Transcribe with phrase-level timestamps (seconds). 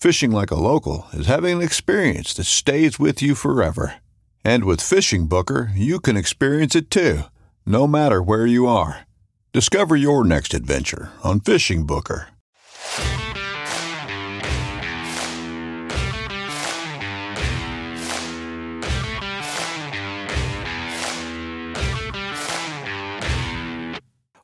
[0.00, 3.96] Fishing like a local is having an experience that stays with you forever.
[4.44, 7.22] And with Fishing Booker, you can experience it too,
[7.66, 9.08] no matter where you are.
[9.52, 12.28] Discover your next adventure on Fishing Booker.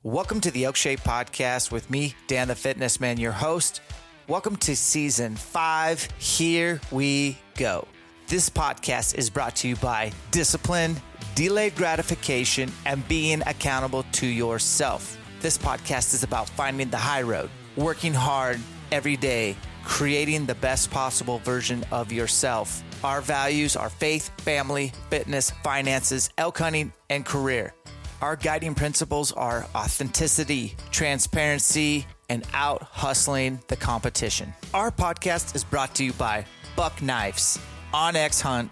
[0.02, 3.80] Welcome to the Elk Shape Podcast with me, Dan the Fitness Man, your host.
[4.27, 6.08] Welcome to season five.
[6.17, 7.86] Here we go.
[8.27, 10.97] This podcast is brought to you by discipline,
[11.34, 15.19] delayed gratification, and being accountable to yourself.
[15.41, 20.91] This podcast is about finding the high road, working hard every day, creating the best
[20.91, 22.82] possible version of yourself.
[23.04, 27.75] Our values are faith, family, fitness, finances, elk hunting, and career.
[28.22, 34.53] Our guiding principles are authenticity, transparency, and out hustling the competition.
[34.73, 36.45] Our podcast is brought to you by
[36.77, 37.59] Buck Knives,
[37.93, 38.71] OnX Hunt,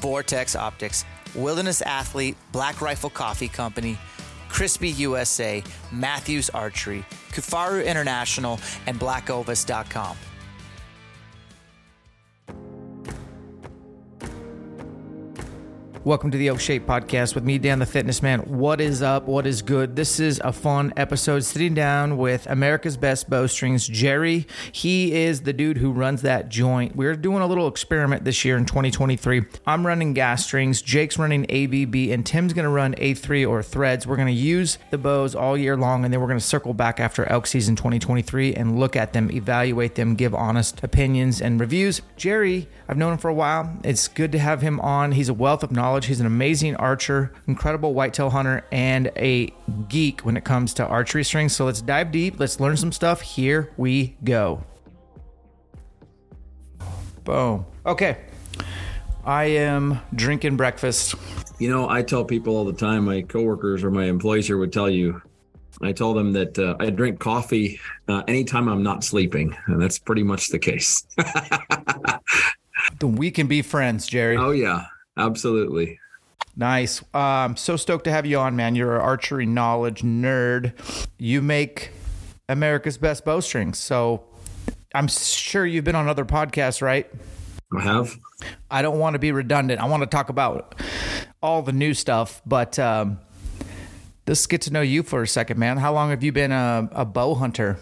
[0.00, 1.04] Vortex Optics,
[1.34, 3.98] Wilderness Athlete, Black Rifle Coffee Company,
[4.48, 10.16] Crispi USA, Mathews Archery, Kifaru International, and BlackOvis.com.
[16.04, 18.40] Welcome to the Elk Shape Podcast with me, Dan the Fitness Man.
[18.40, 19.28] What is up?
[19.28, 19.94] What is good?
[19.94, 24.48] This is a fun episode sitting down with America's Best Bowstrings, Jerry.
[24.72, 26.96] He is the dude who runs that joint.
[26.96, 29.42] We're doing a little experiment this year in 2023.
[29.64, 34.04] I'm running gas strings, Jake's running ABB, and Tim's going to run A3 or threads.
[34.04, 36.74] We're going to use the bows all year long, and then we're going to circle
[36.74, 41.60] back after elk season 2023 and look at them, evaluate them, give honest opinions and
[41.60, 42.02] reviews.
[42.16, 43.78] Jerry, I've known him for a while.
[43.84, 45.12] It's good to have him on.
[45.12, 45.91] He's a wealth of knowledge.
[46.00, 49.52] He's an amazing archer, incredible whitetail hunter, and a
[49.88, 51.54] geek when it comes to archery strings.
[51.54, 52.40] So let's dive deep.
[52.40, 53.20] Let's learn some stuff.
[53.20, 54.64] Here we go.
[57.24, 57.66] Boom.
[57.86, 58.18] Okay.
[59.24, 61.14] I am drinking breakfast.
[61.58, 64.72] You know, I tell people all the time, my coworkers or my employees here would
[64.72, 65.22] tell you,
[65.80, 69.56] I told them that uh, I drink coffee uh, anytime I'm not sleeping.
[69.66, 71.06] And that's pretty much the case.
[72.98, 74.36] then we can be friends, Jerry.
[74.36, 74.86] Oh, yeah.
[75.16, 75.98] Absolutely.
[76.56, 77.02] Nice.
[77.14, 78.74] Um, so stoked to have you on, man.
[78.74, 80.74] You're an archery knowledge nerd.
[81.18, 81.90] You make
[82.48, 83.78] America's best bowstrings.
[83.78, 84.24] So
[84.94, 87.10] I'm sure you've been on other podcasts, right?
[87.76, 88.18] I have.
[88.70, 89.80] I don't want to be redundant.
[89.80, 90.74] I want to talk about
[91.42, 93.18] all the new stuff, but um,
[94.26, 95.78] let's get to know you for a second, man.
[95.78, 97.78] How long have you been a, a bow hunter?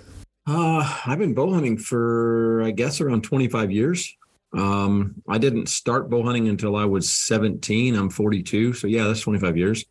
[0.47, 4.17] Uh, I've been bow hunting for, I guess, around 25 years.
[4.53, 7.95] Um, I didn't start bow hunting until I was 17.
[7.95, 8.73] I'm 42.
[8.75, 9.85] So yeah, that's 25 years.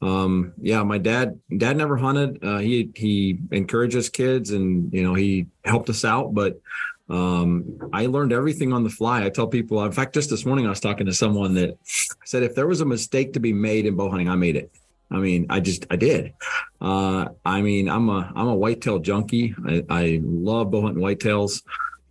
[0.00, 2.42] Um, yeah, my dad, dad never hunted.
[2.42, 6.60] Uh, he, he encouraged us kids and, you know, he helped us out, but,
[7.08, 9.24] um, I learned everything on the fly.
[9.24, 11.76] I tell people, in fact, just this morning, I was talking to someone that
[12.24, 14.72] said, if there was a mistake to be made in bow hunting, I made it.
[15.12, 16.32] I mean, I just I did.
[16.80, 19.54] Uh, I mean, I'm a I'm a whitetail junkie.
[19.66, 21.62] I, I love bow hunting whitetails.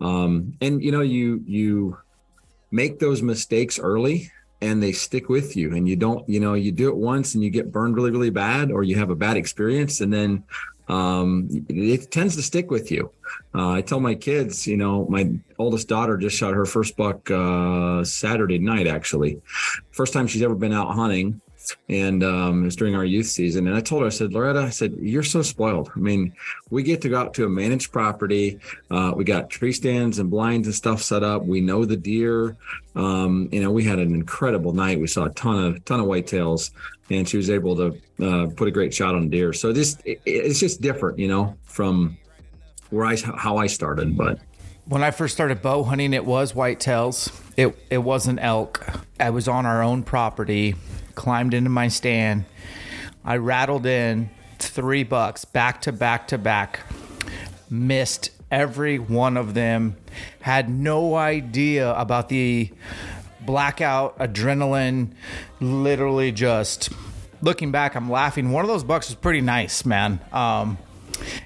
[0.01, 1.98] Um, and you know, you you
[2.71, 4.31] make those mistakes early
[4.62, 7.44] and they stick with you and you don't you know you do it once and
[7.44, 10.44] you get burned really really bad or you have a bad experience and then
[10.88, 13.12] um, it tends to stick with you.
[13.56, 17.31] Uh, I tell my kids, you know, my oldest daughter just shot her first buck
[17.31, 19.42] uh, Saturday night, actually.
[19.92, 21.39] First time she's ever been out hunting
[21.90, 23.68] and um, it was during our youth season.
[23.68, 25.92] And I told her, I said, Loretta, I said, you're so spoiled.
[25.96, 26.34] I mean,
[26.69, 28.60] we get to go out to a managed property.
[28.90, 31.44] Uh, we got tree stands and blinds and stuff set up.
[31.44, 32.56] We know the deer.
[32.96, 35.00] Um, you know, we had an incredible night.
[35.00, 36.72] We saw a ton of ton of whitetails,
[37.10, 39.54] and she was able to uh, put a great shot on deer.
[39.54, 42.18] So this it, it's just different, you know, from
[42.90, 44.40] where I how I started, but.
[44.86, 47.31] When I first started bow hunting, it was whitetails.
[47.56, 48.86] It it wasn't elk.
[49.19, 50.75] I was on our own property
[51.22, 52.44] climbed into my stand.
[53.24, 56.80] I rattled in three bucks back to back to back.
[57.70, 59.98] Missed every one of them.
[60.40, 62.72] Had no idea about the
[63.40, 65.12] blackout adrenaline.
[65.60, 66.90] Literally just
[67.44, 68.50] looking back, I'm laughing.
[68.50, 70.20] One of those bucks was pretty nice, man.
[70.34, 70.80] Um,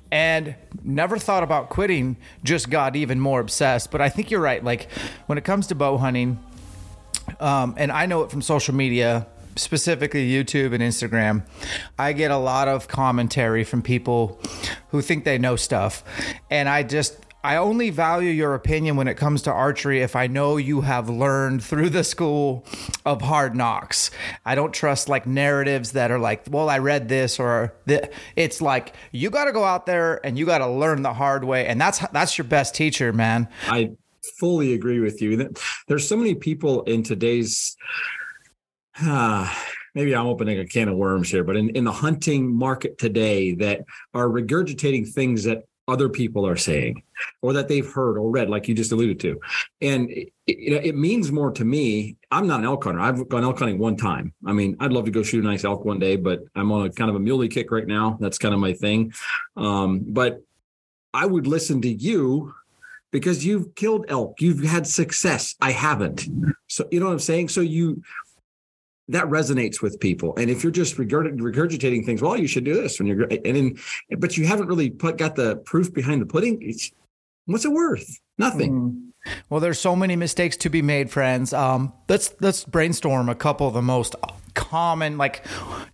[0.09, 0.55] and
[0.85, 3.91] never thought about quitting, just got even more obsessed.
[3.91, 4.63] But I think you're right.
[4.63, 4.89] Like
[5.25, 6.39] when it comes to bow hunting,
[7.41, 11.45] um, and I know it from social media, specifically YouTube and Instagram,
[11.97, 14.39] I get a lot of commentary from people
[14.89, 16.03] who think they know stuff.
[16.49, 20.25] And I just, I only value your opinion when it comes to archery if I
[20.25, 22.65] know you have learned through the school
[23.05, 24.09] of hard knocks.
[24.45, 28.61] I don't trust like narratives that are like, well, I read this or the, it's
[28.61, 31.67] like you got to go out there and you got to learn the hard way,
[31.67, 33.47] and that's that's your best teacher, man.
[33.67, 33.91] I
[34.39, 35.53] fully agree with you.
[35.87, 37.77] There's so many people in today's
[39.95, 43.53] maybe I'm opening a can of worms here, but in, in the hunting market today
[43.55, 43.81] that
[44.13, 47.03] are regurgitating things that other people are saying
[47.41, 49.39] or that they've heard or read, like you just alluded to.
[49.81, 52.17] And it, it, it, means more to me.
[52.31, 52.99] I'm not an elk hunter.
[52.99, 54.33] I've gone elk hunting one time.
[54.45, 56.87] I mean, I'd love to go shoot a nice elk one day, but I'm on
[56.87, 58.17] a kind of a muley kick right now.
[58.19, 59.13] That's kind of my thing.
[59.55, 60.41] Um, but
[61.13, 62.53] I would listen to you
[63.11, 64.41] because you've killed elk.
[64.41, 65.55] You've had success.
[65.61, 66.27] I haven't.
[66.67, 67.49] So, you know what I'm saying?
[67.49, 68.01] So you,
[69.09, 70.35] that resonates with people.
[70.37, 73.77] And if you're just regurgitating things, well, you should do this when you're, and then,
[74.17, 76.75] but you haven't really put, got the proof behind the pudding.
[77.45, 78.19] What's it worth?
[78.37, 78.71] Nothing.
[78.71, 79.33] Mm.
[79.49, 81.51] Well, there's so many mistakes to be made, friends.
[81.53, 84.15] Um, let's let's brainstorm a couple of the most
[84.53, 85.17] common.
[85.17, 85.43] Like,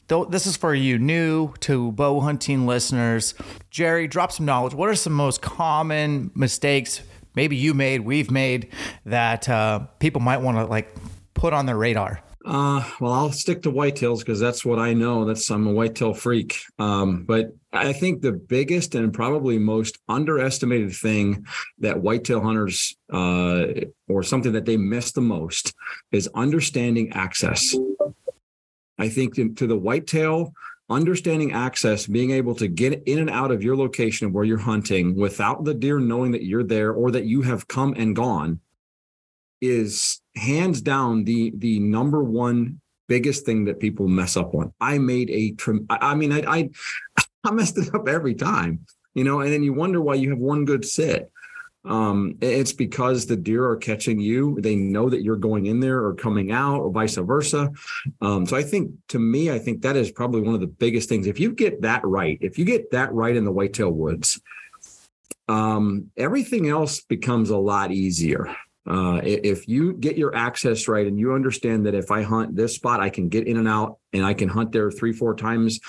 [0.08, 3.34] this is for you, new to bow hunting listeners.
[3.70, 4.74] Jerry, drop some knowledge.
[4.74, 7.02] What are some most common mistakes
[7.36, 8.68] maybe you made, we've made
[9.06, 10.94] that uh, people might want to like
[11.34, 12.22] put on their radar?
[12.44, 15.26] Uh, well, I'll stick to whitetails because that's what I know.
[15.26, 16.58] That's I'm a whitetail freak.
[16.80, 21.46] Um, but I think the biggest and probably most underestimated thing
[21.80, 23.66] that whitetail hunters, uh,
[24.08, 25.74] or something that they miss the most,
[26.12, 27.76] is understanding access.
[28.98, 30.54] I think to, to the whitetail,
[30.90, 35.16] understanding access, being able to get in and out of your location where you're hunting
[35.16, 38.60] without the deer knowing that you're there or that you have come and gone
[39.62, 44.74] is hands down the the number one biggest thing that people mess up on.
[44.80, 45.86] I made a trim.
[45.90, 46.70] I mean, I, I
[47.44, 50.40] I messed it up every time, you know, and then you wonder why you have
[50.40, 51.32] one good sit.
[51.84, 54.58] Um, it's because the deer are catching you.
[54.62, 57.72] They know that you're going in there or coming out, or vice versa.
[58.22, 61.10] Um, so I think, to me, I think that is probably one of the biggest
[61.10, 61.26] things.
[61.26, 64.40] If you get that right, if you get that right in the whitetail woods,
[65.48, 68.56] um, everything else becomes a lot easier.
[68.88, 72.76] Uh, if you get your access right and you understand that if I hunt this
[72.76, 75.80] spot, I can get in and out and I can hunt there three, four times.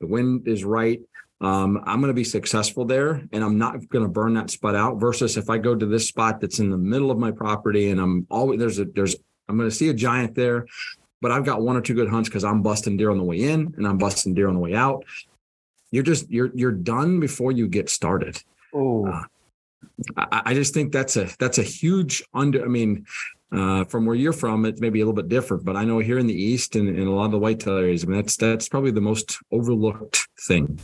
[0.00, 1.00] The wind is right.
[1.40, 4.76] Um, I'm going to be successful there and I'm not going to burn that spot
[4.76, 7.90] out versus if I go to this spot that's in the middle of my property
[7.90, 9.16] and I'm always there's a, there's,
[9.48, 10.66] I'm going to see a giant there,
[11.20, 13.40] but I've got one or two good hunts because I'm busting deer on the way
[13.40, 15.04] in and I'm busting deer on the way out.
[15.90, 18.40] You're just, you're, you're done before you get started.
[18.72, 19.22] Oh, uh,
[20.16, 22.64] I, I just think that's a that's a huge under.
[22.64, 23.06] I mean,
[23.52, 25.98] uh, from where you're from, it may be a little bit different, but I know
[25.98, 28.36] here in the East and in a lot of the whitetail areas, I mean, that's
[28.36, 30.78] that's probably the most overlooked thing.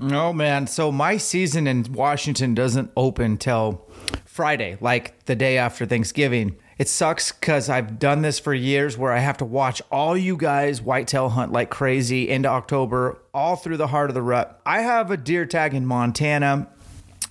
[0.00, 3.88] Oh man, so my season in Washington doesn't open till
[4.24, 6.56] Friday, like the day after Thanksgiving.
[6.78, 10.36] It sucks because I've done this for years where I have to watch all you
[10.36, 14.60] guys whitetail hunt like crazy into October, all through the heart of the rut.
[14.64, 16.68] I have a deer tag in Montana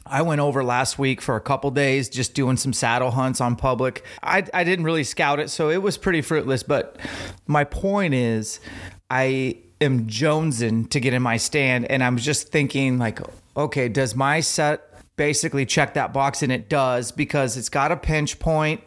[0.09, 3.55] I went over last week for a couple days just doing some saddle hunts on
[3.55, 4.03] public.
[4.23, 6.63] I, I didn't really scout it, so it was pretty fruitless.
[6.63, 6.97] But
[7.45, 8.59] my point is,
[9.09, 13.19] I am jonesing to get in my stand, and I'm just thinking, like,
[13.55, 17.97] okay, does my set basically check that box and it does because it's got a
[17.97, 18.81] pinch point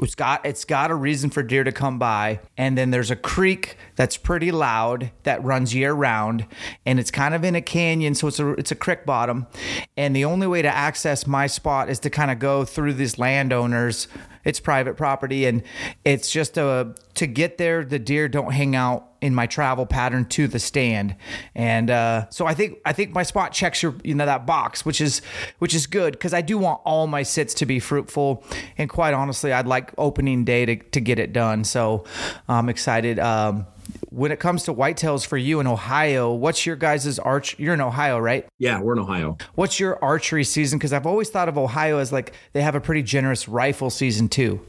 [0.00, 3.16] it's got it's got a reason for deer to come by and then there's a
[3.16, 6.46] creek that's pretty loud that runs year round
[6.86, 9.48] and it's kind of in a canyon so it's a it's a creek bottom
[9.96, 13.18] and the only way to access my spot is to kind of go through these
[13.18, 14.06] landowners
[14.44, 15.62] it's private property and
[16.04, 20.26] it's just a to get there the deer don't hang out in my travel pattern
[20.26, 21.16] to the stand.
[21.54, 24.84] And uh, so i think i think my spot checks your you know that box
[24.84, 25.22] which is
[25.58, 28.44] which is good because i do want all my sits to be fruitful.
[28.78, 31.64] And quite honestly i'd like opening day to, to get it done.
[31.64, 32.04] So
[32.48, 33.66] i'm excited um,
[34.14, 37.58] when it comes to whitetails for you in Ohio, what's your guys' arch?
[37.58, 38.46] You're in Ohio, right?
[38.58, 39.36] Yeah, we're in Ohio.
[39.56, 40.78] What's your archery season?
[40.78, 44.28] Because I've always thought of Ohio as like they have a pretty generous rifle season
[44.28, 44.60] too.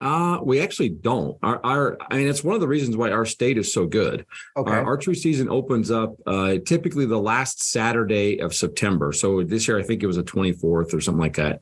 [0.00, 1.36] Uh, we actually don't.
[1.42, 4.26] Our, our, I mean, it's one of the reasons why our state is so good.
[4.56, 4.70] Okay.
[4.70, 9.12] Our archery season opens up uh, typically the last Saturday of September.
[9.12, 11.60] So this year, I think it was the 24th or something like that.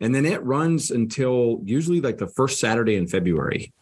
[0.00, 3.72] And then it runs until usually like the first Saturday in February.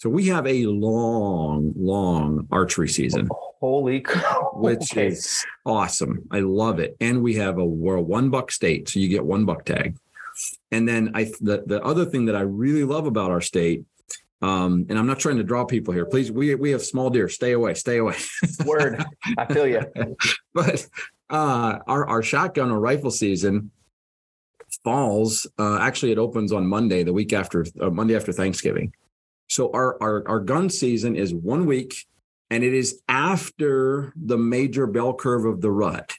[0.00, 3.28] So we have a long, long archery season.
[3.60, 4.52] Holy cow.
[4.54, 5.08] Which okay.
[5.08, 6.26] is awesome.
[6.30, 6.96] I love it.
[7.02, 8.88] And we have a, we're a one buck state.
[8.88, 9.98] So you get one buck tag.
[10.70, 13.84] And then I the, the other thing that I really love about our state,
[14.40, 16.06] um, and I'm not trying to draw people here.
[16.06, 17.28] Please, we we have small deer.
[17.28, 18.16] Stay away, stay away.
[18.64, 19.04] Word.
[19.36, 19.82] I feel you.
[20.54, 20.86] but
[21.28, 23.70] uh, our our shotgun or rifle season
[24.82, 25.46] falls.
[25.58, 28.94] Uh, actually, it opens on Monday, the week after uh, Monday after Thanksgiving.
[29.50, 32.06] So our, our our gun season is one week,
[32.50, 36.12] and it is after the major bell curve of the rut.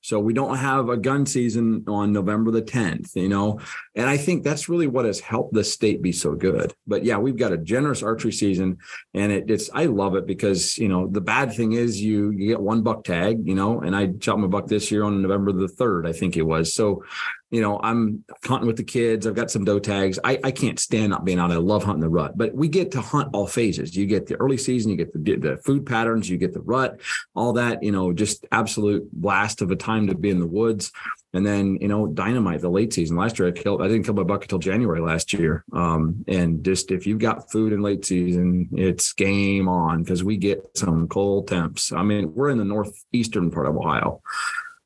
[0.00, 3.60] So we don't have a gun season on November the 10th, you know,
[3.98, 6.72] and I think that's really what has helped the state be so good.
[6.86, 8.78] But yeah, we've got a generous archery season,
[9.12, 12.46] and it, it's I love it because you know the bad thing is you you
[12.46, 15.52] get one buck tag, you know, and I shot my buck this year on November
[15.52, 16.72] the 3rd, I think it was.
[16.72, 17.02] So
[17.50, 19.26] you know, I'm hunting with the kids.
[19.26, 20.18] I've got some doe tags.
[20.22, 21.50] I, I can't stand not being out.
[21.50, 23.96] I love hunting the rut, but we get to hunt all phases.
[23.96, 27.00] You get the early season, you get the, the food patterns, you get the rut,
[27.34, 30.92] all that, you know, just absolute blast of a time to be in the woods.
[31.34, 33.16] And then, you know, dynamite, the late season.
[33.16, 35.62] Last year, I killed, I didn't kill my buck until January last year.
[35.74, 40.38] Um, and just if you've got food in late season, it's game on because we
[40.38, 41.92] get some cold temps.
[41.92, 44.22] I mean, we're in the northeastern part of Ohio.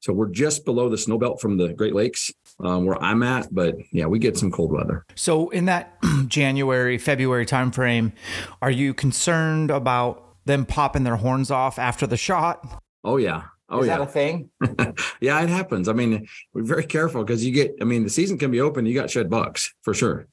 [0.01, 3.55] So we're just below the snow belt from the Great Lakes um, where I'm at,
[3.55, 5.05] but yeah, we get some cold weather.
[5.15, 5.97] So in that
[6.27, 8.13] January, February timeframe,
[8.61, 12.83] are you concerned about them popping their horns off after the shot?
[13.05, 13.45] Oh yeah.
[13.73, 13.99] Oh Is yeah.
[13.99, 14.51] that a thing?
[15.21, 15.89] yeah, it happens.
[15.89, 18.85] I mean, we're very careful because you get, I mean, the season can be open.
[18.85, 20.29] You got shed bucks for sure.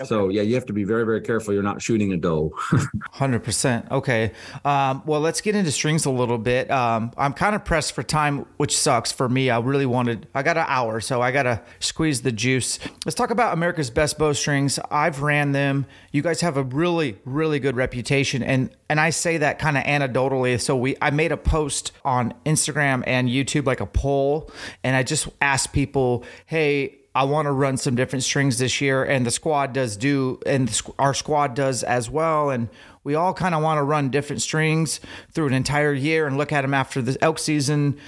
[0.00, 0.08] Okay.
[0.08, 1.52] So yeah, you have to be very, very careful.
[1.52, 2.50] You're not shooting a doe.
[3.10, 3.90] Hundred percent.
[3.90, 4.32] Okay.
[4.64, 6.70] Um, well, let's get into strings a little bit.
[6.70, 9.50] Um, I'm kind of pressed for time, which sucks for me.
[9.50, 10.28] I really wanted.
[10.34, 12.78] I got an hour, so I got to squeeze the juice.
[13.04, 14.78] Let's talk about America's Best Bow Strings.
[14.90, 15.84] I've ran them.
[16.10, 19.84] You guys have a really, really good reputation, and and I say that kind of
[19.84, 20.58] anecdotally.
[20.58, 24.50] So we, I made a post on Instagram and YouTube, like a poll,
[24.82, 29.04] and I just asked people, hey I want to run some different strings this year,
[29.04, 32.50] and the squad does do, and our squad does as well.
[32.50, 32.68] And
[33.04, 35.00] we all kind of want to run different strings
[35.32, 37.98] through an entire year and look at them after the elk season.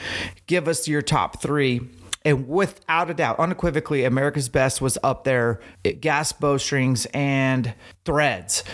[0.46, 1.80] Give us your top three.
[2.24, 5.60] And without a doubt, unequivocally, America's Best was up there.
[5.82, 7.74] It, gas bowstrings and
[8.06, 8.64] threads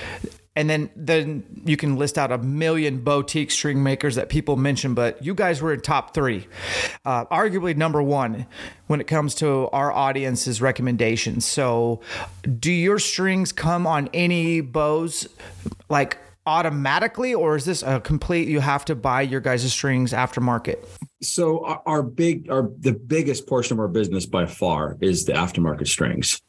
[0.61, 4.93] and then then you can list out a million boutique string makers that people mention
[4.93, 6.47] but you guys were in top three.
[7.07, 8.47] Uh, arguably number one
[8.87, 11.47] when it comes to our audience's recommendations.
[11.47, 12.01] So
[12.59, 15.27] do your strings come on any bows
[15.89, 20.85] like automatically or is this a complete you have to buy your guys' strings aftermarket?
[21.23, 25.33] So our, our big our the biggest portion of our business by far is the
[25.33, 26.43] aftermarket strings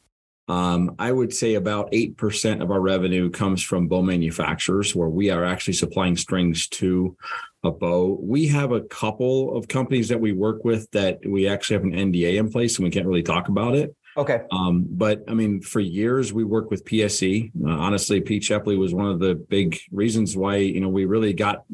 [0.48, 5.30] um, I would say about 8% of our revenue comes from bow manufacturers, where we
[5.30, 7.16] are actually supplying strings to
[7.62, 8.18] a bow.
[8.20, 11.92] We have a couple of companies that we work with that we actually have an
[11.92, 13.94] NDA in place and we can't really talk about it.
[14.16, 14.42] Okay.
[14.50, 17.50] Um, but I mean, for years we worked with PSE.
[17.64, 21.32] Uh, honestly, Pete Shepley was one of the big reasons why you know we really
[21.32, 21.64] got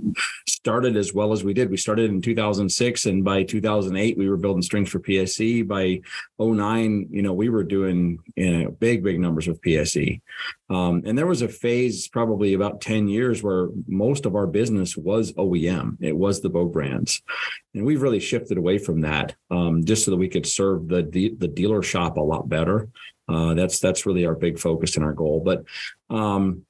[0.69, 1.71] started as well as we did.
[1.71, 5.67] We started in 2006, and by 2008 we were building strings for PSE.
[5.67, 6.03] By
[6.39, 10.21] 09, you know, we were doing you know, big, big numbers with PSE.
[10.69, 14.95] Um, and there was a phase, probably about 10 years, where most of our business
[14.95, 15.97] was OEM.
[16.03, 17.23] It was the bow brands,
[17.73, 21.03] and we've really shifted away from that um, just so that we could serve the
[21.03, 22.91] the, the dealer shop a lot better.
[23.27, 25.41] Uh, that's that's really our big focus and our goal.
[25.43, 25.65] But
[26.11, 26.67] um,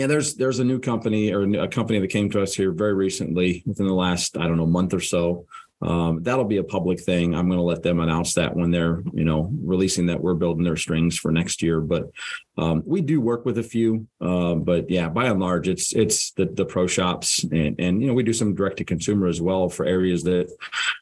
[0.00, 2.94] yeah, there's there's a new company or a company that came to us here very
[2.94, 5.46] recently within the last I don't know month or so
[5.82, 7.34] Um, that'll be a public thing.
[7.34, 10.64] I'm going to let them announce that when they're, you know, releasing that we're building
[10.64, 11.80] their strings for next year.
[11.80, 12.10] But
[12.58, 16.32] um, we do work with a few, uh, but yeah, by and large, it's it's
[16.32, 19.40] the the pro shops, and and you know we do some direct to consumer as
[19.40, 20.52] well for areas that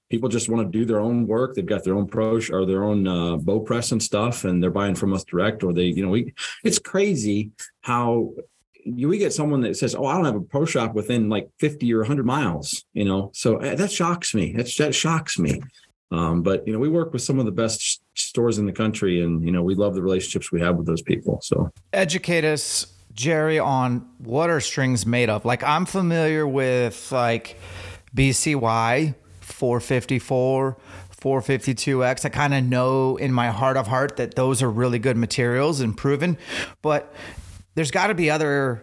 [0.08, 1.54] people just want to do their own work.
[1.54, 4.70] They've got their own pro or their own uh, bow press and stuff, and they're
[4.70, 6.34] buying from us direct, or they, you know, we.
[6.62, 7.50] It's crazy
[7.80, 8.34] how
[8.86, 11.92] we get someone that says, "Oh, I don't have a pro shop within like 50
[11.92, 13.30] or 100 miles," you know.
[13.34, 14.54] So uh, that shocks me.
[14.56, 15.62] That's, that shocks me.
[16.10, 19.22] Um, but you know, we work with some of the best stores in the country,
[19.22, 21.40] and you know, we love the relationships we have with those people.
[21.42, 25.44] So educate us, Jerry, on what are strings made of.
[25.44, 27.56] Like I'm familiar with like
[28.16, 30.76] BCY 454.
[31.20, 32.24] 452X.
[32.24, 35.80] I kind of know in my heart of heart that those are really good materials
[35.80, 36.38] and proven,
[36.80, 37.12] but
[37.78, 38.82] there's got to be other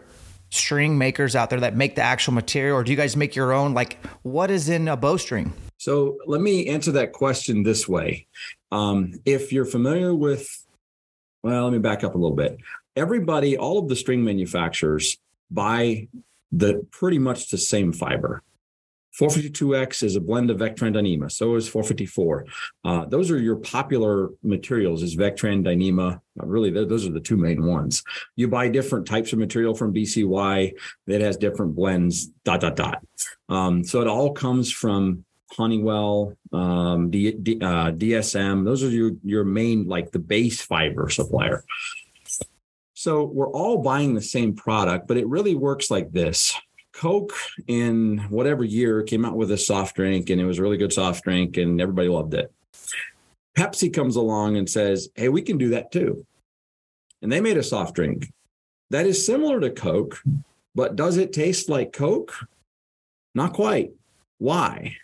[0.52, 3.52] string makers out there that make the actual material, or do you guys make your
[3.52, 3.74] own?
[3.74, 5.52] Like, what is in a bowstring?
[5.78, 8.26] So let me answer that question this way.
[8.72, 10.48] Um, if you're familiar with,
[11.44, 12.58] well, let me back up a little bit.
[12.96, 15.18] Everybody, all of the string manufacturers
[15.52, 16.08] buy
[16.54, 18.44] the pretty much the same fiber.
[19.20, 21.32] 452X is a blend of Vectran Dyneema.
[21.32, 22.46] So is 454.
[22.84, 26.16] Uh, those are your popular materials is Vectran Dyneema.
[26.16, 28.04] Uh, really, those are the two main ones.
[28.36, 30.74] You buy different types of material from BCY
[31.08, 33.06] that has different blends, dot, dot, dot.
[33.48, 38.66] Um, so it all comes from Honeywell, um, D, D, uh, DSM.
[38.66, 41.64] Those are your, your main, like the base fiber supplier.
[42.94, 46.56] So we're all buying the same product, but it really works like this.
[46.96, 47.34] Coke
[47.68, 50.94] in whatever year came out with a soft drink and it was a really good
[50.94, 52.52] soft drink and everybody loved it.
[53.58, 56.26] Pepsi comes along and says, Hey, we can do that too.
[57.22, 58.32] And they made a soft drink
[58.92, 60.22] that is similar to Coke,
[60.74, 62.34] but does it taste like Coke?
[63.34, 63.92] Not quite.
[64.38, 64.96] Why?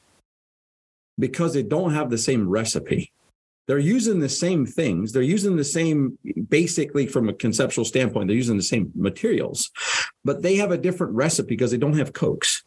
[1.19, 3.11] Because they don't have the same recipe
[3.67, 5.11] they're using the same things.
[5.11, 6.17] They're using the same,
[6.49, 9.71] basically, from a conceptual standpoint, they're using the same materials,
[10.25, 12.63] but they have a different recipe because they don't have Cokes.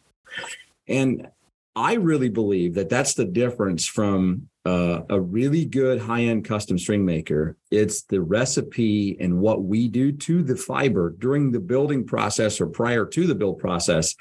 [0.87, 1.29] And
[1.77, 6.79] I really believe that that's the difference from uh, a really good high end custom
[6.79, 7.57] string maker.
[7.71, 12.67] It's the recipe and what we do to the fiber during the building process or
[12.67, 14.15] prior to the build process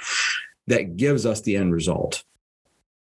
[0.68, 2.24] that gives us the end result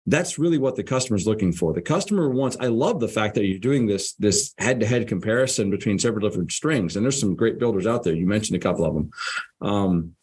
[0.07, 1.73] that's really what the customer is looking for.
[1.73, 5.99] The customer wants, I love the fact that you're doing this, this head-to-head comparison between
[5.99, 6.97] several different strings.
[6.97, 8.15] And there's some great builders out there.
[8.15, 9.11] You mentioned a couple of them.
[9.61, 10.17] Um,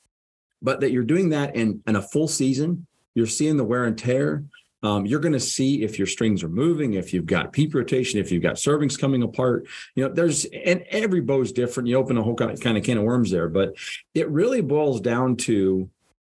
[0.62, 3.98] but that you're doing that in, in a full season, you're seeing the wear and
[3.98, 4.44] tear.
[4.84, 8.20] Um, you're going to see if your strings are moving, if you've got peep rotation,
[8.20, 9.68] if you've got servings coming apart.
[9.96, 11.90] You know, there's and every bow is different.
[11.90, 13.76] You open a whole kind of can of worms there, but
[14.14, 15.90] it really boils down to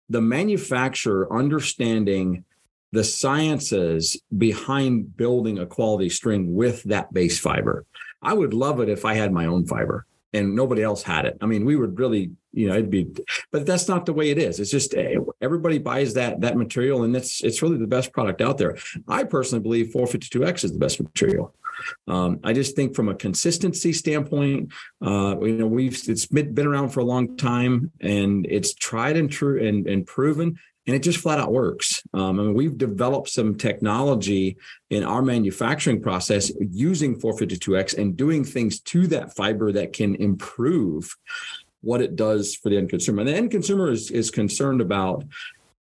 [0.09, 2.43] the manufacturer understanding
[2.91, 7.85] the sciences behind building a quality string with that base fiber.
[8.21, 11.37] I would love it if I had my own fiber and nobody else had it.
[11.41, 13.07] I mean, we would really, you know, it'd be,
[13.51, 14.59] but that's not the way it is.
[14.59, 18.41] It's just eh, everybody buys that that material, and it's it's really the best product
[18.41, 18.77] out there.
[19.07, 21.53] I personally believe 452X is the best material.
[22.07, 24.71] Um, I just think from a consistency standpoint,
[25.03, 29.17] uh, you know, we've it's been, been around for a long time, and it's tried
[29.17, 30.57] and true and, and proven
[30.91, 32.03] and it just flat out works.
[32.13, 34.57] Um, I mean, we've developed some technology
[34.89, 41.15] in our manufacturing process using 452X and doing things to that fiber that can improve
[41.79, 43.21] what it does for the end consumer.
[43.21, 45.23] And the end consumer is, is concerned about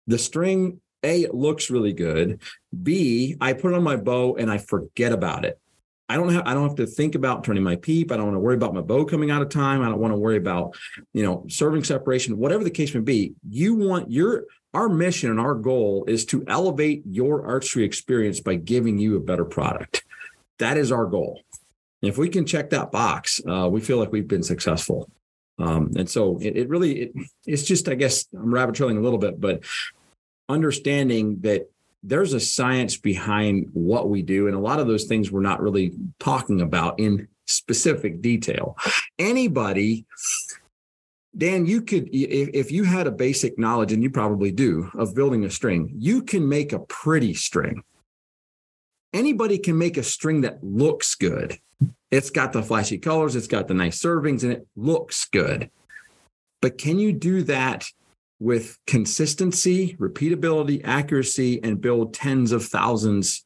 [0.08, 0.80] the string.
[1.04, 2.40] A, it looks really good.
[2.82, 5.60] B, I put it on my bow and I forget about it.
[6.08, 8.10] I don't have I don't have to think about turning my peep.
[8.10, 9.82] I don't want to worry about my bow coming out of time.
[9.82, 10.76] I don't want to worry about,
[11.12, 13.34] you know, serving separation, whatever the case may be.
[13.48, 18.54] You want your our mission and our goal is to elevate your archery experience by
[18.54, 20.04] giving you a better product.
[20.58, 21.40] That is our goal.
[22.02, 25.10] And if we can check that box, uh, we feel like we've been successful.
[25.58, 27.12] Um, and so it, it really, it,
[27.46, 29.64] it's just, I guess I'm rabbit trailing a little bit, but
[30.48, 31.68] understanding that
[32.04, 34.46] there's a science behind what we do.
[34.46, 38.76] And a lot of those things we're not really talking about in specific detail.
[39.18, 40.04] Anybody
[41.36, 45.44] Dan, you could, if, you had a basic knowledge, and you probably do, of building
[45.44, 47.82] a string, you can make a pretty string.
[49.12, 51.58] Anybody can make a string that looks good.
[52.10, 55.70] It's got the flashy colors, it's got the nice servings, and it looks good.
[56.60, 57.86] But can you do that
[58.40, 63.44] with consistency, repeatability, accuracy, and build tens of thousands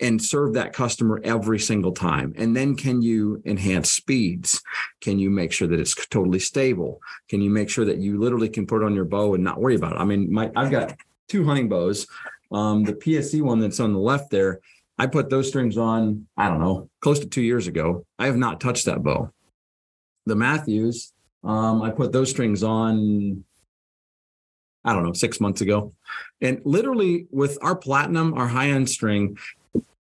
[0.00, 2.34] and serve that customer every single time?
[2.36, 4.60] And then can you enhance speeds?
[5.00, 7.00] Can you make sure that it's totally stable?
[7.28, 9.76] Can you make sure that you literally can put on your bow and not worry
[9.76, 9.98] about it?
[9.98, 10.96] I mean, my I've got
[11.28, 12.06] two hunting bows.
[12.52, 14.60] Um, the PSE one that's on the left there,
[14.98, 18.06] I put those strings on, I don't know, close to two years ago.
[18.18, 19.30] I have not touched that bow.
[20.26, 23.44] The Mathews, um, I put those strings on,
[24.84, 25.92] I don't know, six months ago.
[26.40, 29.36] And literally with our platinum, our high end string,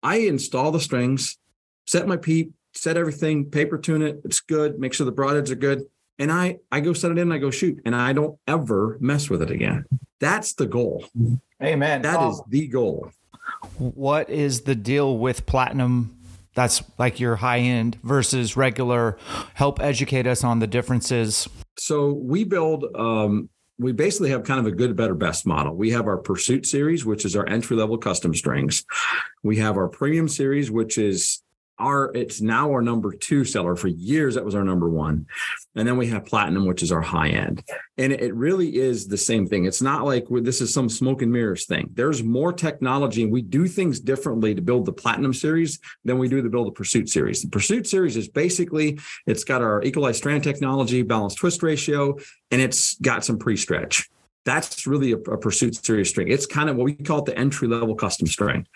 [0.05, 1.39] I install the strings,
[1.87, 4.21] set my peep, set everything, paper tune it.
[4.25, 4.79] It's good.
[4.79, 5.85] Make sure the broadheads are good.
[6.19, 8.99] And I, I go set it in and I go shoot and I don't ever
[9.01, 9.87] mess with it again.
[10.21, 11.05] That's the goal.
[11.63, 12.03] Amen.
[12.03, 13.11] That is the goal.
[13.79, 16.17] What is the deal with platinum?
[16.55, 19.19] That's like your high end versus regular.
[19.55, 21.49] Help educate us on the differences.
[21.77, 25.75] So we build um, we basically have kind of a good, better, best model.
[25.75, 28.85] We have our Pursuit series, which is our entry level custom strings.
[29.43, 31.43] We have our Premium series, which is
[31.79, 33.77] our it's now our number two seller.
[33.77, 35.27] For years that was our number one.
[35.75, 37.65] And then we have platinum which is our high end.
[37.99, 39.65] And it really is the same thing.
[39.65, 41.91] It's not like this is some smoke and mirrors thing.
[41.93, 46.29] There's more technology and we do things differently to build the platinum series than we
[46.29, 47.43] do to build the pursuit series.
[47.43, 52.17] The pursuit series is basically it's got our equalized strand technology balanced twist ratio
[52.51, 54.09] and it's got some pre-stretch.
[54.45, 56.29] That's really a, a pursuit series string.
[56.29, 58.67] It's kind of what we call it the entry level custom string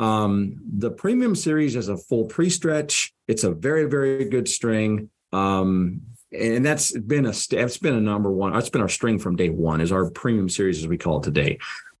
[0.00, 3.12] um, the premium series is a full pre-stretch.
[3.28, 5.10] It's a very, very good string.
[5.30, 6.00] Um,
[6.32, 8.56] and that's been a it's been a number one.
[8.56, 9.82] It's been our string from day one.
[9.82, 11.58] Is our premium series as we call it today.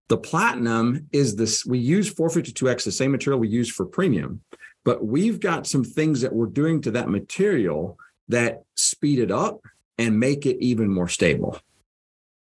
[0.08, 1.66] The platinum is this.
[1.66, 4.40] We use 452x, the same material we use for premium,
[4.84, 9.60] but we've got some things that we're doing to that material that speed it up
[9.98, 11.60] and make it even more stable.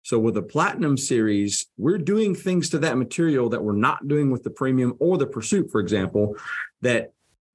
[0.08, 4.32] So with the platinum series, we're doing things to that material that we're not doing
[4.32, 6.38] with the premium or the pursuit, for example,
[6.82, 7.12] that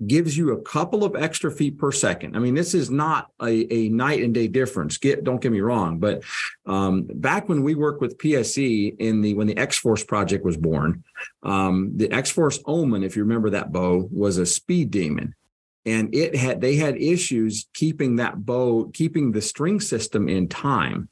[0.07, 2.37] gives you a couple of extra feet per second.
[2.37, 4.99] I mean, this is not a, a night and day difference.
[4.99, 6.25] Get don't get me wrong, but
[6.67, 10.59] um, back when we worked with PSE in the when the X Force project was
[10.59, 11.05] born,
[11.43, 15.35] um, the X Force Omen, if you remember that bow, was a speed demon
[15.87, 21.09] and it had they had issues keeping that bow keeping the string system in time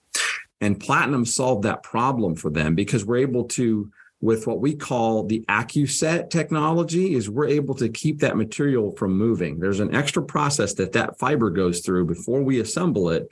[0.60, 5.24] and Platinum solved that problem for them because we're able to, with what we call
[5.24, 9.58] the AccuSet technology, is we're able to keep that material from moving.
[9.58, 13.28] There's an extra process that that fiber goes through before we assemble it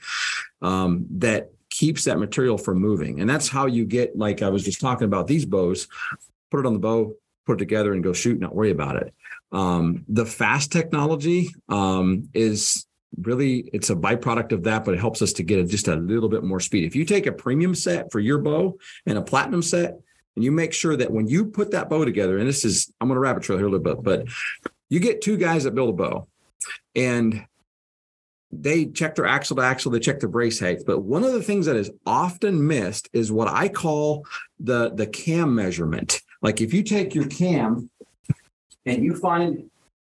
[0.61, 3.19] um, that keeps that material from moving.
[3.19, 5.87] And that's how you get, like I was just talking about these bows,
[6.49, 7.13] put it on the bow,
[7.45, 9.13] put it together and go shoot, not worry about it.
[9.51, 12.78] Um, the fast technology um, is
[13.21, 15.95] really it's a byproduct of that, but it helps us to get a, just a
[15.95, 16.85] little bit more speed.
[16.85, 19.99] If you take a premium set for your bow and a platinum set,
[20.35, 23.07] and you make sure that when you put that bow together, and this is I'm
[23.07, 24.27] going to rabbit trail here a little bit, but
[24.89, 26.27] you get two guys that build a bow,
[26.95, 27.45] and
[28.51, 30.79] they check their axle to axle, they check their brace height.
[30.85, 34.25] But one of the things that is often missed is what I call
[34.59, 36.21] the the cam measurement.
[36.41, 37.89] Like if you take your cam
[38.85, 39.69] and you find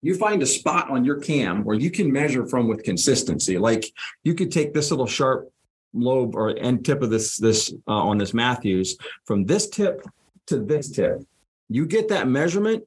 [0.02, 3.56] you find a spot on your cam where you can measure from with consistency.
[3.56, 3.86] Like
[4.24, 5.50] you could take this little sharp
[5.94, 10.02] lobe or end tip of this this uh, on this Mathews from this tip
[10.46, 11.22] to this tip.
[11.68, 12.84] You get that measurement,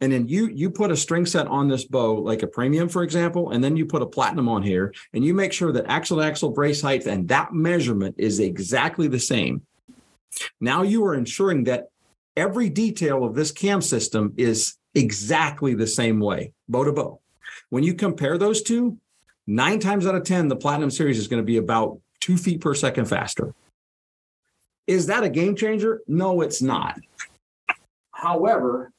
[0.00, 3.02] and then you you put a string set on this bow, like a premium, for
[3.02, 6.18] example, and then you put a platinum on here, and you make sure that axle
[6.18, 9.62] to axle brace height and that measurement is exactly the same.
[10.60, 11.88] Now you are ensuring that
[12.36, 17.20] every detail of this cam system is exactly the same way, bow to bow.
[17.70, 18.98] When you compare those two,
[19.46, 22.60] nine times out of 10, the Platinum Series is going to be about two feet
[22.60, 23.54] per second faster.
[24.86, 26.02] Is that a game changer?
[26.06, 26.98] No, it's not.
[28.12, 28.92] However,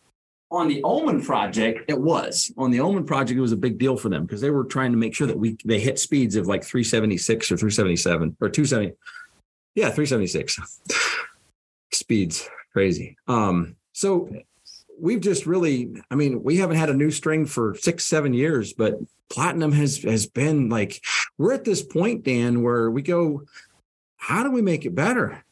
[0.51, 2.51] on the Omen project, it was.
[2.57, 4.91] On the Omen project, it was a big deal for them because they were trying
[4.91, 8.95] to make sure that we they hit speeds of like 376 or 377 or 270.
[9.75, 10.59] Yeah, 376
[11.91, 12.47] speeds.
[12.71, 13.17] Crazy.
[13.27, 14.29] Um, so
[14.99, 18.73] we've just really, I mean, we haven't had a new string for six, seven years,
[18.73, 18.95] but
[19.29, 21.01] platinum has has been like
[21.37, 23.43] we're at this point, Dan, where we go,
[24.17, 25.43] how do we make it better?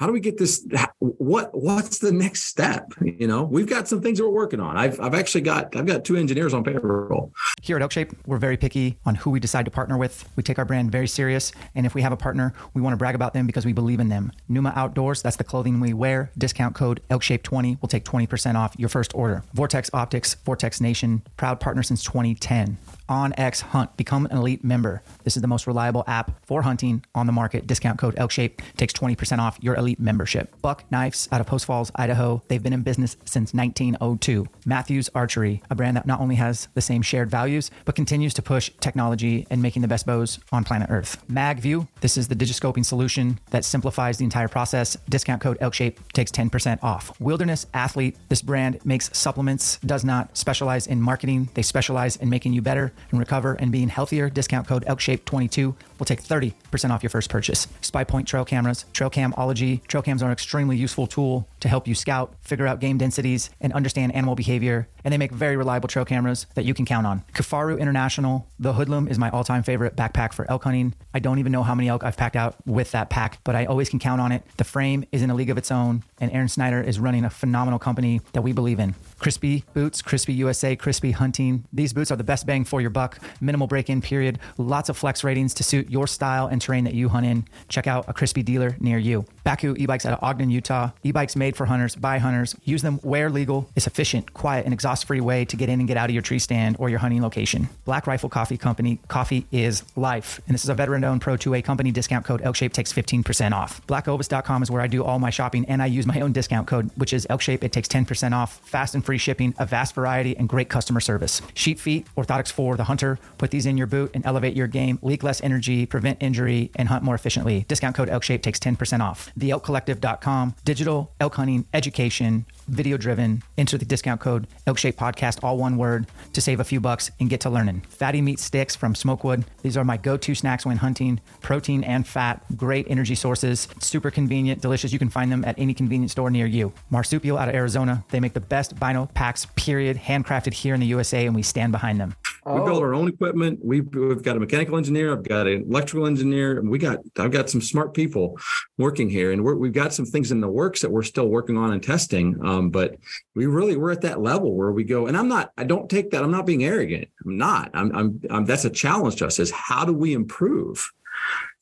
[0.00, 0.66] How do we get this
[0.98, 2.94] what what's the next step?
[3.02, 4.78] You know we've got some things that we're working on.
[4.78, 7.32] I've, I've actually got i've got two engineers on payroll.
[7.60, 10.26] Here at elkshape we're very picky on who we decide to partner with.
[10.36, 12.96] We take our brand very serious and if we have a partner we want to
[12.96, 14.32] brag about them because we believe in them.
[14.48, 18.88] Numa outdoors that's the clothing we wear discount code elkshape20 will take 20% off your
[18.88, 19.44] first order.
[19.52, 22.78] Vortex optics vortex nation proud partner since 2010
[23.10, 23.94] onX Hunt.
[23.98, 25.02] Become an elite member.
[25.24, 27.66] This is the most reliable app for hunting on the market.
[27.66, 30.54] Discount code ELKSHAPE takes 20% off your elite Elite membership.
[30.62, 32.40] Buck Knives out of Post Falls, Idaho.
[32.46, 34.46] They've been in business since 1902.
[34.64, 38.42] Mathews Archery, a brand that not only has the same shared values, but continues to
[38.42, 41.20] push technology and making the best bows on planet Earth.
[41.28, 44.96] MagView, this is the digiscoping solution that simplifies the entire process.
[45.08, 47.18] Discount code ElkShape takes 10% off.
[47.20, 51.48] Wilderness Athlete, this brand makes supplements, does not specialize in marketing.
[51.54, 54.30] They specialize in making you better and recover and being healthier.
[54.30, 57.66] Discount code ElkShape22 will take 30% off your first purchase.
[57.80, 59.86] Spy Point trail cameras, Trail Camology.
[59.86, 63.50] Trail cams are an extremely useful tool to help you scout, figure out game densities,
[63.60, 64.88] and understand animal behavior.
[65.04, 67.24] And they make very reliable trail cameras that you can count on.
[67.34, 70.94] Kifaru International, the Hoodlum is my all time favorite backpack for elk hunting.
[71.14, 73.66] I don't even know how many elk I've packed out with that pack, but I
[73.66, 74.42] always can count on it.
[74.56, 77.30] The frame is in a league of its own, and Aaron Snyder is running a
[77.30, 78.94] phenomenal company that we believe in.
[79.20, 81.64] Crispi boots, Crispi USA, Crispi Hunting.
[81.72, 83.18] These boots are the best bang for your buck.
[83.40, 84.38] Minimal break in period.
[84.56, 87.44] Lots of flex ratings to suit your style and terrain that you hunt in.
[87.68, 89.26] Check out a Crispi dealer near you.
[89.44, 90.90] Bakcou e-bikes out of Ogden, Utah.
[91.02, 92.56] E-bikes made for hunters by hunters.
[92.64, 93.68] Use them where legal.
[93.76, 96.38] It's efficient, quiet, and exhaust-free way to get in and get out of your tree
[96.38, 97.68] stand or your hunting location.
[97.84, 99.00] Black Rifle Coffee Company.
[99.08, 100.40] Coffee is life.
[100.46, 101.90] And this is a veteran-owned Pro 2A company.
[101.90, 103.86] Discount code ElkShape takes 15% off.
[103.86, 106.90] BlackOvis.com is where I do all my shopping and I use my own discount code,
[106.96, 107.64] which is ElkShape.
[107.64, 108.60] It takes 10% off.
[108.66, 111.42] Fast and free shipping, a vast variety, and great customer service.
[111.52, 113.18] Sheep Feet, orthotics for the hunter.
[113.38, 115.00] Put these in your boot and elevate your game.
[115.02, 117.64] Leak less energy, prevent injury, and hunt more efficiently.
[117.66, 119.32] Discount code ElkShape takes 10% off.
[119.36, 120.54] TheElkCollective.com.
[120.64, 123.42] Digital elk hunting education, video driven.
[123.58, 127.28] Enter the discount code ElkShape Podcast, all one word, to save a few bucks and
[127.28, 127.80] get to learning.
[127.88, 129.44] Fatty meat sticks from Smokewood.
[129.62, 131.20] These are my go-to snacks when hunting.
[131.40, 133.66] Protein and fat, great energy sources.
[133.80, 134.92] Super convenient, delicious.
[134.92, 136.72] You can find them at any convenience store near you.
[136.90, 138.04] Marsupial out of Arizona.
[138.10, 141.72] They make the best vinyl packs, period, handcrafted here in the USA, and we stand
[141.72, 142.14] behind them.
[142.46, 143.60] We build our own equipment.
[143.62, 145.12] We've, we've got a mechanical engineer.
[145.12, 146.58] I've got an electrical engineer.
[146.58, 148.38] and We got I've got some smart people
[148.78, 151.56] working here, and we're, we've got some things in the works that we're still working
[151.56, 152.36] on and testing.
[152.44, 152.96] Um, but
[153.34, 155.06] we really we're at that level where we go.
[155.06, 155.52] And I'm not.
[155.58, 156.22] I don't take that.
[156.22, 157.08] I'm not being arrogant.
[157.24, 157.70] I'm not.
[157.74, 157.94] I'm.
[157.94, 158.20] I'm.
[158.30, 159.38] I'm that's a challenge to us.
[159.38, 160.90] Is how do we improve?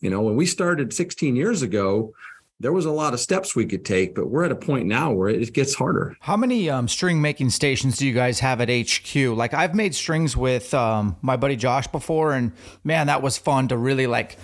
[0.00, 2.12] You know, when we started 16 years ago,
[2.60, 5.12] there was a lot of steps we could take, but we're at a point now
[5.12, 6.16] where it gets harder.
[6.20, 9.14] How many um, string making stations do you guys have at HQ?
[9.36, 13.68] Like I've made strings with um, my buddy Josh before, and man, that was fun
[13.68, 14.36] to really like.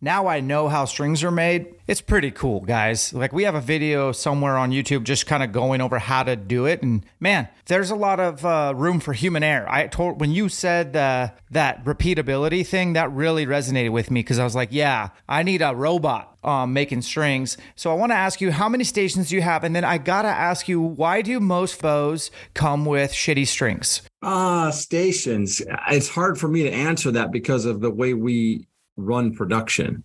[0.00, 1.74] Now I know how strings are made.
[1.92, 3.12] It's pretty cool, guys.
[3.12, 6.36] Like we have a video somewhere on YouTube just kind of going over how to
[6.36, 9.68] do it, and man, there's a lot of uh, room for human error.
[9.68, 14.38] I told when you said uh, that repeatability thing, that really resonated with me because
[14.38, 17.58] I was like, yeah, I need a robot um, making strings.
[17.76, 20.28] So I want to ask you how many stations you have, and then I gotta
[20.28, 24.00] ask you why do most bows come with shitty strings?
[24.22, 25.60] Ah, stations.
[25.90, 30.04] It's hard for me to answer that because of the way we run production.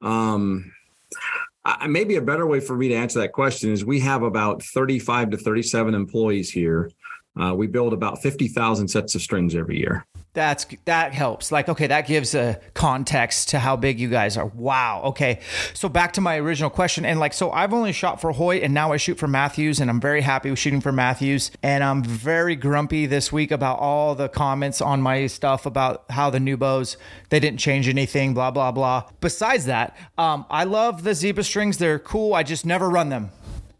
[0.00, 0.72] Um,
[1.88, 5.30] Maybe a better way for me to answer that question is we have about 35
[5.30, 6.90] to 37 employees here.
[7.40, 10.04] Uh, we build about 50,000 sets of strings every year.
[10.34, 11.52] That's that helps.
[11.52, 14.46] Like, okay, that gives a context to how big you guys are.
[14.46, 15.02] Wow.
[15.04, 15.40] Okay.
[15.74, 17.04] So back to my original question.
[17.04, 19.90] And like, so I've only shot for Hoyt and now I shoot for Mathews and
[19.90, 21.50] I'm very happy with shooting for Mathews.
[21.62, 26.30] And I'm very grumpy this week about all the comments on my stuff about how
[26.30, 26.96] the new bows,
[27.28, 29.10] they didn't change anything, blah, blah, blah.
[29.20, 31.76] Besides that, um, I love the zebra strings.
[31.76, 32.32] They're cool.
[32.32, 33.32] I just never run them.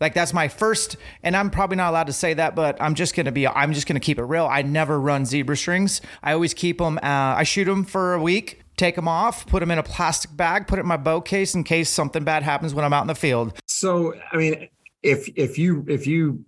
[0.03, 3.15] Like that's my first, and I'm probably not allowed to say that, but I'm just
[3.15, 4.49] gonna be, I'm just gonna keep it real.
[4.51, 6.01] I never run zebra strings.
[6.25, 6.99] I always keep them.
[6.99, 7.07] Uh,
[7.38, 10.67] I shoot them for a week, take them off, put them in a plastic bag,
[10.67, 13.07] put it in my bow case in case something bad happens when I'm out in
[13.07, 13.57] the field.
[13.69, 14.69] So, I mean,
[15.05, 16.45] if if you if you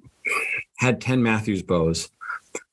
[0.79, 2.11] had 10 Mathews bows,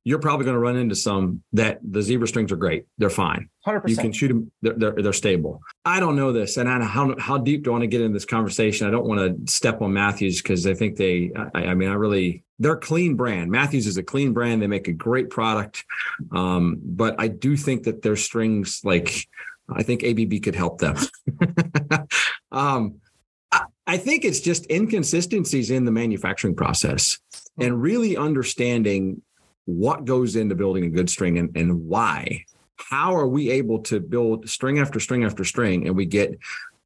[0.03, 2.85] you're probably going to run into some that the zebra strings are great.
[2.97, 3.49] They're fine.
[3.67, 3.89] 100%.
[3.89, 4.51] You can shoot them.
[4.61, 5.61] They're, they're, they're stable.
[5.85, 6.57] I don't know this.
[6.57, 8.87] And I, how, how deep do I want to get in this conversation?
[8.87, 11.93] I don't want to step on Mathews because I think they, I, I, mean, I
[11.93, 13.51] really, they're a clean brand.
[13.51, 14.61] Mathews is a clean brand.
[14.61, 15.85] They make a great product.
[16.31, 19.27] Um, but I do think that their strings, like,
[19.69, 20.97] I think ABB could help them.
[22.51, 22.95] um,
[23.85, 27.19] I think it's just inconsistencies in the manufacturing process
[27.59, 29.21] and really understanding
[29.65, 32.45] what goes into building a good string and, and why.
[32.77, 36.37] How are we able to build string after string after string and we get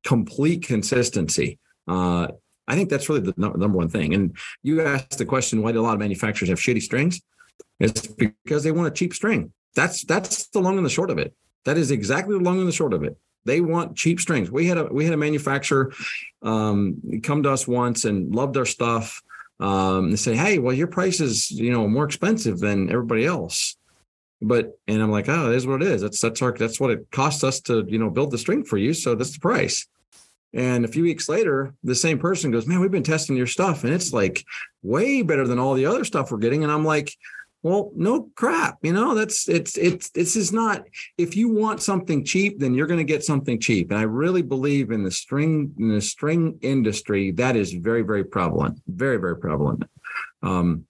[0.04, 1.58] complete consistency?
[1.88, 2.28] Uh,
[2.68, 4.14] I think that's really the number one thing.
[4.14, 7.22] And you asked the question, why do a lot of manufacturers have shitty strings?
[7.80, 9.54] It's because they want a cheap string.
[9.76, 11.34] That's that's the long and the short of it.
[11.66, 13.18] That is exactly the long and the short of it.
[13.46, 14.50] They want cheap strings.
[14.50, 15.94] We had a we had a manufacturer
[16.42, 19.22] um, come to us once and loved our stuff
[19.60, 23.78] um, and say, "Hey, well, your price is you know more expensive than everybody else."
[24.42, 26.02] But and I'm like, "Oh, it is what it is.
[26.02, 28.78] That's that's our that's what it costs us to you know build the string for
[28.78, 28.94] you.
[28.94, 29.88] So that's the price."
[30.56, 33.84] And a few weeks later, the same person goes, Man, we've been testing your stuff
[33.84, 34.46] and it's like
[34.84, 36.64] way better than all the other stuff we're getting.
[36.64, 37.14] And I'm like,
[37.66, 38.78] well, no crap.
[38.84, 40.86] You know, that's it's it's this is not
[41.18, 43.90] if you want something cheap, then you're going to get something cheap.
[43.90, 48.24] And I really believe in the string in the string industry, that is very, very
[48.24, 48.80] prevalent.
[48.86, 49.84] Very, very prevalent.
[50.44, 50.86] Um,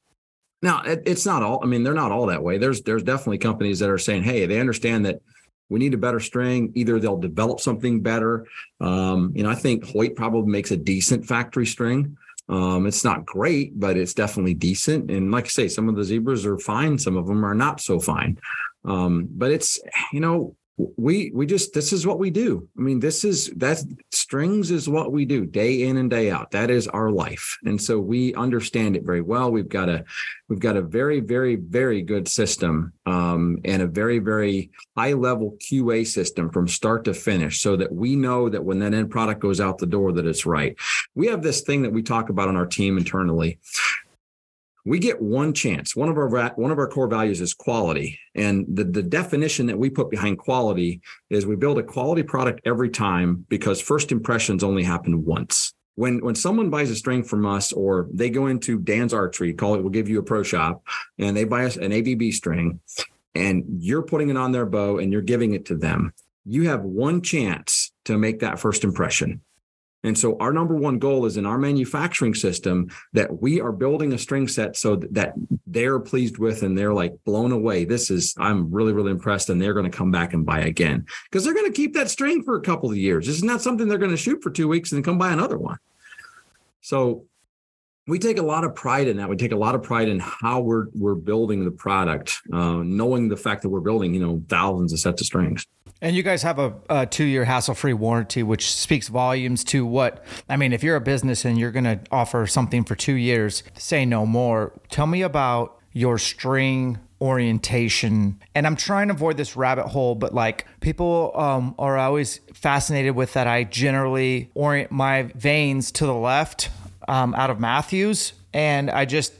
[0.62, 2.58] now it, it's not all, I mean, they're not all that way.
[2.58, 5.22] There's there's definitely companies that are saying, hey, they understand that
[5.70, 6.74] we need a better string.
[6.76, 8.48] Either they'll develop something better.
[8.82, 12.18] Um, you know, I think Hoyt probably makes a decent factory string.
[12.48, 15.10] Um, it's not great, but it's definitely decent.
[15.10, 17.82] And like I say, some of the zebras are fine, some of them are not
[17.82, 18.38] so fine.
[18.84, 19.80] Um, but it's,
[20.14, 22.68] you know, we we just this is what we do.
[22.78, 26.52] I mean this is that strings is what we do day in and day out.
[26.52, 27.58] That is our life.
[27.64, 29.52] And so we understand it very well.
[29.52, 30.04] We've got a
[30.50, 35.58] we've got a very very very good system um, and a very very high level
[35.62, 39.40] qa system from start to finish so that we know that when that end product
[39.40, 40.76] goes out the door that it's right.
[41.16, 43.60] We have this thing that we talk about on our team internally
[44.86, 45.96] we get one chance.
[45.96, 49.80] One of our one of our core values is quality, and the the definition that
[49.80, 54.64] we put behind quality is we build a quality product every time because first impressions
[54.64, 55.74] only happen once.
[55.96, 59.76] When when someone buys a string from us, or they go into Dan's Archery, call
[59.76, 60.84] it, we'll give you a pro shop,
[61.18, 62.80] and they buy us an ABB string,
[63.34, 66.14] and you're putting it on their bow and you're giving it to them.
[66.46, 69.42] You have one chance to make that first impression.
[70.06, 74.14] And so our number one goal is in our manufacturing system that we are building
[74.14, 75.34] a string set so that
[75.66, 77.86] they're pleased with and they're like blown away.
[77.86, 79.50] This is, I'm really, really impressed.
[79.50, 82.10] And they're going to come back and buy again because they're going to keep that
[82.10, 83.26] string for a couple of years.
[83.26, 85.34] This is not something they're going to shoot for two weeks and then come buy
[85.34, 85.80] another one.
[86.82, 87.26] So
[88.08, 89.30] we take a lot of pride in that.
[89.30, 93.30] We take a lot of pride in how we're we're building the product, uh, knowing
[93.30, 95.66] the fact that we're building, you know, thousands of sets of strings.
[96.02, 99.86] And you guys have a, a two year hassle free warranty, which speaks volumes to
[99.86, 100.72] what I mean.
[100.74, 104.26] If you're a business and you're going to offer something for two years, say no
[104.26, 104.74] more.
[104.90, 110.34] Tell me about your string orientation and i'm trying to avoid this rabbit hole but
[110.34, 116.14] like people um, are always fascinated with that i generally orient my vanes to the
[116.14, 116.70] left
[117.08, 119.34] um, out of Mathews, and I just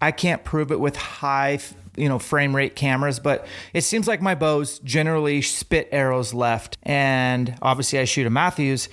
[0.00, 1.58] I can't prove it with high
[1.96, 3.44] you know frame rate cameras but
[3.74, 8.88] it seems like my bows generally spit arrows left and obviously i shoot a Mathews,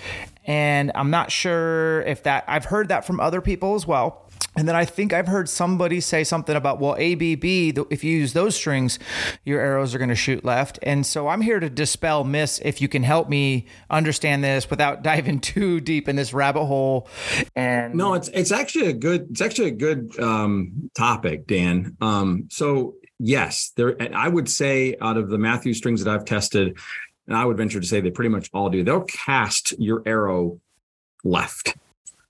[0.46, 4.25] and i'm not sure if that i've heard that from other people as well
[4.56, 7.44] and then I think I've heard somebody say something about, well, ABB,
[7.92, 9.00] if you use those strings,
[9.44, 10.80] your arrows are going to shoot left.
[10.82, 15.04] And so I'm here to dispel myths if you can help me understand this without
[15.04, 17.10] diving too deep in this rabbit hole.
[17.56, 21.98] And no, it's it's actually a good it's actually a good um, topic, Dan.
[22.00, 26.78] Um, so yes, there I would say out of the Matthew strings that I've tested,
[27.28, 30.62] and I would venture to say they pretty much all do, they'll cast your arrow
[31.24, 31.76] left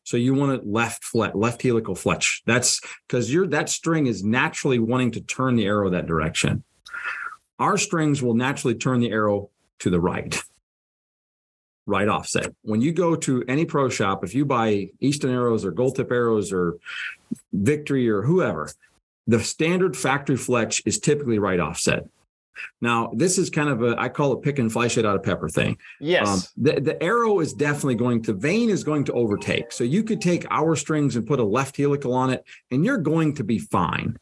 [0.06, 2.44] so you want it left left helical fletch.
[2.46, 6.64] That's because your that string is naturally wanting to turn the arrow that direction.
[7.60, 10.40] Our strings will naturally turn the arrow to the right,
[11.88, 12.54] right offset.
[12.62, 16.12] When you go to any pro shop, if you buy Easton arrows or gold tip
[16.12, 16.78] arrows or
[17.52, 18.70] Victory or whoever,
[19.26, 22.08] the standard factory fletch is typically right offset.
[22.82, 25.24] Now, this is kind of a I call it pick and fly shit out of
[25.24, 25.78] pepper thing.
[26.00, 26.28] Yes.
[26.28, 29.72] Um, the, the arrow is definitely going to vane is going to overtake.
[29.72, 32.98] So you could take our strings and put a left helical on it, and you're
[32.98, 34.18] going to be fine.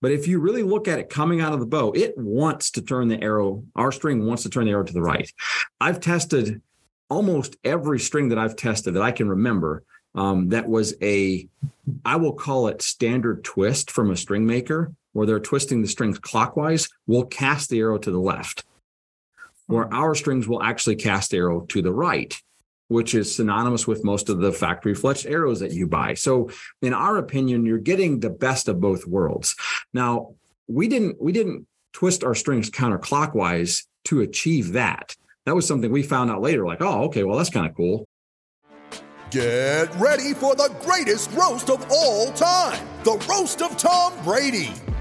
[0.00, 2.82] But if you really look at it coming out of the bow, it wants to
[2.82, 5.30] turn the arrow, our string wants to turn the arrow to the right.
[5.80, 6.62] I've tested
[7.10, 9.82] almost every string that I've tested that I can remember
[10.14, 11.48] um, that was a,
[12.04, 16.16] I will call it standard twist from a string maker where they're twisting the strings
[16.16, 18.64] clockwise, will cast the arrow to the left.
[19.66, 19.92] Where hmm.
[19.92, 22.40] our strings will actually cast arrow to the right,
[22.86, 26.14] which is synonymous with most of the factory fletched arrows that you buy.
[26.14, 26.50] So,
[26.82, 29.56] in our opinion, you're getting the best of both worlds.
[29.92, 30.34] Now,
[30.68, 35.16] we didn't we didn't twist our strings counterclockwise to achieve that.
[35.46, 38.04] That was something we found out later, like, oh, okay, well, that's kind of cool.
[39.32, 44.72] Get ready for the greatest roast of all time the roast of Tom Brady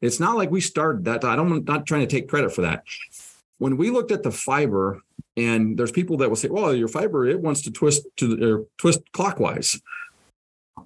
[0.00, 1.24] It's not like we started that.
[1.24, 2.84] I don't, I'm not trying to take credit for that.
[3.58, 5.02] When we looked at the fiber,
[5.36, 8.66] and there's people that will say, well, your fiber, it wants to twist to the,
[8.78, 9.80] twist clockwise.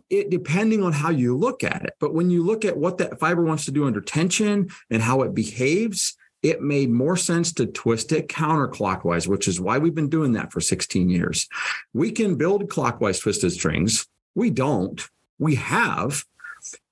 [0.08, 1.94] It depending on how you look at it.
[2.00, 5.22] But when you look at what that fiber wants to do under tension and how
[5.22, 10.08] it behaves, it made more sense to twist it counterclockwise, which is why we've been
[10.08, 11.48] doing that for 16 years.
[11.92, 14.06] We can build clockwise twisted strings.
[14.34, 15.06] We don't.
[15.38, 16.24] We have.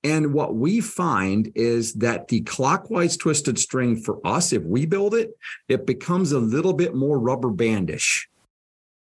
[0.03, 5.13] And what we find is that the clockwise twisted string for us, if we build
[5.13, 5.31] it,
[5.67, 8.27] it becomes a little bit more rubber bandish.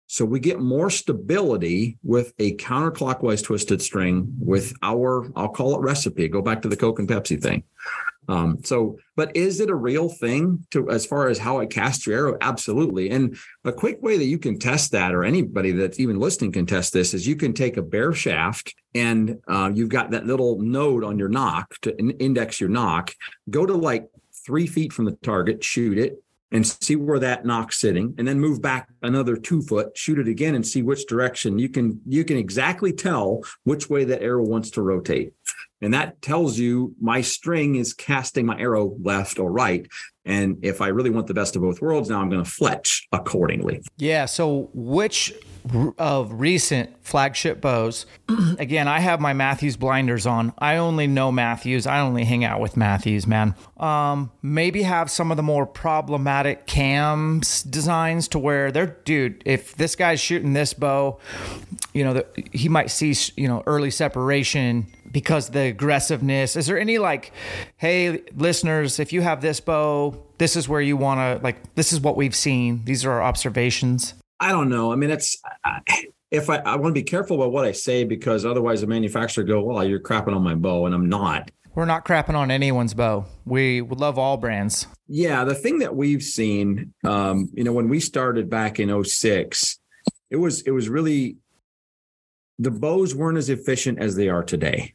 [0.06, 5.80] So we get more stability with a counterclockwise twisted string with our, I'll call it
[5.80, 6.28] recipe.
[6.28, 7.64] Go back to the Coke and Pepsi thing.
[8.28, 12.06] Um, so, but is it a real thing to as far as how it casts
[12.06, 12.38] your arrow?
[12.40, 13.10] Absolutely.
[13.10, 16.66] And a quick way that you can test that, or anybody that's even listening can
[16.66, 20.60] test this, is you can take a bare shaft and uh, you've got that little
[20.60, 23.12] node on your nock to in- index your nock.
[23.50, 24.08] Go to like
[24.44, 26.22] three feet from the target, shoot it,
[26.54, 30.28] and see where that nock's sitting and then move back another two foot shoot it
[30.28, 34.44] again and see which direction you can you can exactly tell which way that arrow
[34.44, 35.32] wants to rotate
[35.84, 39.86] and that tells you my string is casting my arrow left or right
[40.24, 43.06] and if i really want the best of both worlds now i'm going to fletch
[43.12, 44.26] accordingly Yeah.
[44.26, 45.32] So, which
[45.98, 48.06] of recent flagship bows?
[48.58, 50.52] again, I have my Mathews blinders on.
[50.58, 51.86] I only know Mathews.
[51.86, 53.54] I only hang out with Mathews, man.
[53.78, 59.42] Um, maybe have some of the more problematic cams designs to where they're, dude.
[59.46, 61.18] If this guy's shooting this bow,
[61.92, 66.56] you know, the, he might see, you know, early separation because the aggressiveness.
[66.56, 67.32] Is there any like,
[67.78, 71.74] hey, listeners, if you have this bow, this is where you want to like.
[71.76, 72.84] This is what we've seen.
[72.84, 74.12] These are our observations.
[74.40, 74.92] I don't know.
[74.92, 75.80] I mean, it's I-
[76.30, 79.44] if I, I want to be careful about what I say because otherwise the manufacturer
[79.44, 81.52] go, well, you're crapping on my bow, and I'm not.
[81.76, 83.26] We're not crapping on anyone's bow.
[83.44, 84.88] We love all brands.
[85.06, 89.78] Yeah, the thing that we've seen, um, you know, when we started back in 06,
[90.30, 91.36] it was it was really
[92.58, 94.94] the bows weren't as efficient as they are today.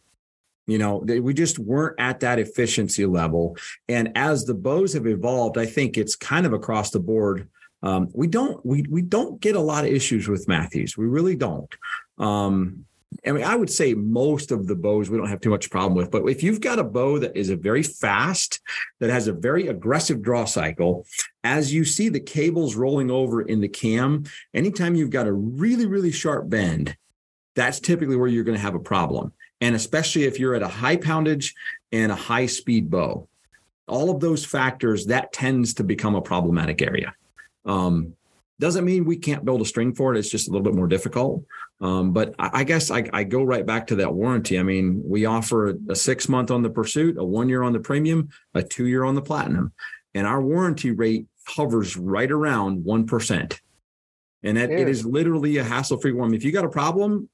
[0.70, 3.58] You know, they, we just weren't at that efficiency level.
[3.88, 7.50] And as the bows have evolved, I think it's kind of across the board.
[7.82, 10.98] Um, we don't we we don't get a lot of issues with Mathews.
[10.98, 11.74] We really don't.
[12.18, 12.86] Um,
[13.26, 15.96] I mean, I would say most of the bows we don't have too much problem
[15.96, 16.12] with.
[16.12, 18.62] But if you've got a bow that is a very fast,
[19.00, 21.06] that has a very aggressive draw cycle,
[21.44, 25.86] as you see the cables rolling over in the cam, anytime you've got a really,
[25.86, 26.96] really sharp bend,
[27.56, 29.34] that's typically where you're going to have a problem.
[29.62, 31.56] And especially if you're at a high poundage
[31.92, 33.28] and a high speed bow,
[33.88, 37.14] all of those factors, that tends to become a problematic area.
[37.66, 38.14] Um,
[38.60, 40.20] doesn't mean we can't build a string for it.
[40.20, 41.44] It's just a little bit more difficult.
[41.82, 44.60] Um, but I, I guess I, I, go right back to that warranty.
[44.60, 47.72] I mean, we offer a, a six month on the pursuit, a one year on
[47.72, 49.72] the premium, a two year on the platinum,
[50.14, 53.60] and our warranty rate hovers right around 1%.
[54.44, 56.34] And that, it is literally a hassle free one.
[56.34, 57.30] If you got a problem,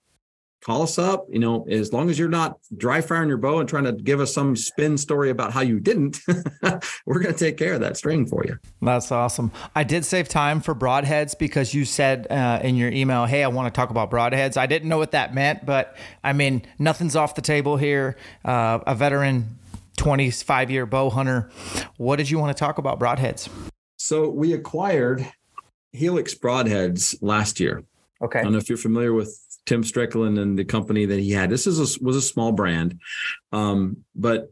[0.61, 1.27] call us up.
[1.29, 4.19] You know, as long as you're not dry firing your bow and trying to give
[4.19, 6.19] us some spin story about how you didn't,
[7.05, 8.57] we're going to take care of that string for you.
[8.81, 9.51] That's awesome.
[9.75, 13.47] I did save time for broadheads because you said uh, in your email, "Hey, I
[13.47, 17.15] want to talk about broadheads." I didn't know what that meant, but I mean, nothing's
[17.15, 18.17] off the table here.
[18.43, 19.59] Uh, a veteran,
[19.97, 21.49] twenty-five year bow hunter.
[21.97, 23.49] What did you want to talk about broadheads?
[23.97, 25.27] So we acquired
[25.93, 27.83] Helix broadheads last year.
[28.21, 28.39] Okay.
[28.39, 31.49] I don't know if you're familiar with Tim Strickland and the company that he had.
[31.49, 32.99] This is a, was a small brand,
[33.51, 34.51] um, but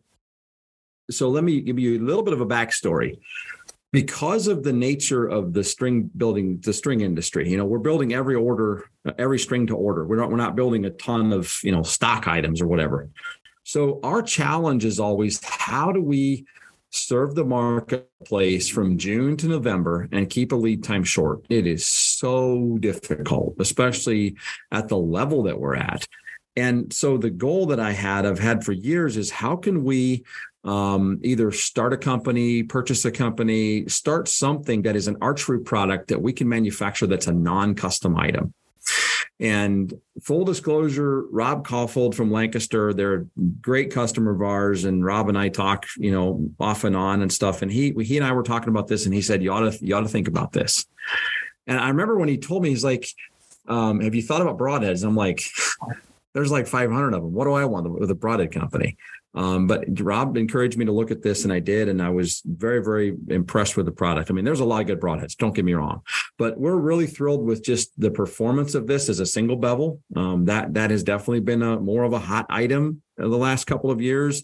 [1.11, 3.19] so let me give you a little bit of a backstory.
[3.91, 8.11] Because of the nature of the string building, the string industry, you know, we're building
[8.11, 8.89] every order,
[9.19, 10.03] every string to order.
[10.07, 13.09] We're not we're not building a ton of you know stock items or whatever.
[13.63, 16.45] So our challenge is always how do we
[16.93, 21.43] serve the marketplace from June to November and keep a lead time short.
[21.49, 24.37] It is so difficult, especially
[24.71, 26.07] at the level that we're at.
[26.55, 30.23] And so the goal that I had, I've had for years, is how can we
[30.63, 36.09] um, either start a company, purchase a company, start something that is an archery product
[36.09, 38.53] that we can manufacture that's a non-custom item.
[39.43, 43.25] And full disclosure, Rob Kaufhold from Lancaster, they're a
[43.61, 44.85] great customer of ours.
[44.85, 47.61] And Rob and I talk, you know, off and on and stuff.
[47.61, 49.85] And he he and I were talking about this, and he said, You ought to
[49.85, 50.85] you ought to think about this.
[51.67, 53.07] And I remember when he told me, he's like,
[53.67, 55.05] um, have you thought about broadheads?
[55.05, 55.41] I'm like,
[56.33, 57.33] there's like 500 of them.
[57.33, 58.97] What do I want with a broadhead company?
[59.35, 62.43] Um, but Rob encouraged me to look at this, and I did, and I was
[62.45, 64.29] very, very impressed with the product.
[64.29, 65.35] I mean, there's a lot of good broadheads.
[65.35, 66.01] Don't get me wrong,
[66.37, 70.01] but we're really thrilled with just the performance of this as a single bevel.
[70.15, 73.89] Um, that that has definitely been a more of a hot item the last couple
[73.89, 74.43] of years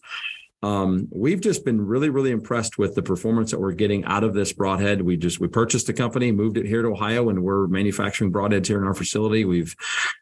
[0.61, 4.33] um, we've just been really, really impressed with the performance that we're getting out of
[4.33, 5.01] this broadhead.
[5.01, 8.67] We just we purchased the company, moved it here to Ohio, and we're manufacturing broadheads
[8.67, 9.45] here in our facility.
[9.45, 9.73] We've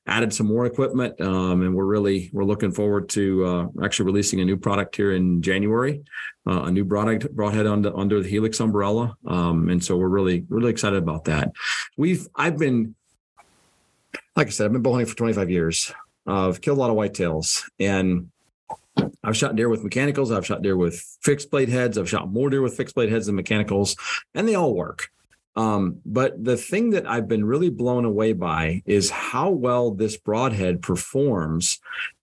[0.06, 4.40] added some more equipment, um, and we're really we're looking forward to uh, actually releasing
[4.40, 6.04] a new product here in January,
[6.46, 9.18] uh, a new broadhead broadhead under under the Helix umbrella.
[9.26, 11.52] Um, and so we're really really excited about that.
[11.98, 12.94] We've I've been
[14.36, 15.92] like I said, I've been bowhunting for 25 years.
[16.28, 18.30] Uh, I've killed a lot of whitetails and
[19.24, 20.32] I've shot deer with mechanicals.
[20.32, 21.98] I've shot deer with fixed blade heads.
[21.98, 23.96] I've shot more deer with fixed blade heads than mechanicals,
[24.34, 25.10] and they all work.
[25.58, 30.16] Um, but the thing that I've been really blown away by is how well this
[30.16, 31.80] broadhead performs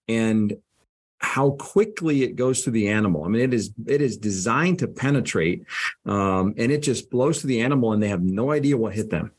[0.08, 0.56] and
[1.18, 3.24] how quickly it goes to the animal.
[3.24, 5.64] I mean, it is it is designed to penetrate,
[6.06, 9.10] um, and it just blows to the animal, and they have no idea what hit
[9.10, 9.32] them.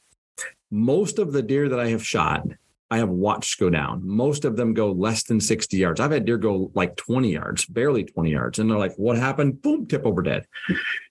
[0.70, 2.46] Most of the deer that I have shot
[2.92, 4.02] I have watched go down.
[4.04, 6.00] Most of them go less than 60 yards.
[6.00, 8.60] I've had deer go like 20 yards, barely 20 yards.
[8.60, 9.62] And they're like, what happened?
[9.62, 10.46] Boom, tip over dead.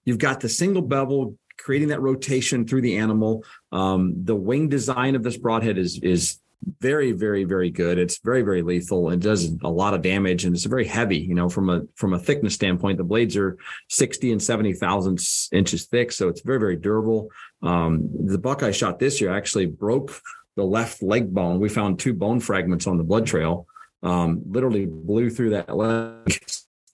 [0.05, 3.45] You've got the single bevel creating that rotation through the animal.
[3.73, 6.39] Um, the wing design of this broadhead is is
[6.81, 7.99] very, very, very good.
[7.99, 9.11] It's very, very lethal.
[9.11, 12.15] It does a lot of damage and it's very heavy, you know, from a from
[12.15, 12.99] a thickness standpoint.
[12.99, 13.59] The blades are
[13.91, 16.13] 60 and 70 thousandths inches thick.
[16.13, 17.29] So it's very, very durable.
[17.63, 20.13] Um, the buck I shot this year actually broke
[20.57, 21.61] the left leg bone.
[21.61, 23.67] We found two bone fragments on the blood trail.
[24.03, 26.39] Um, literally blew through that leg.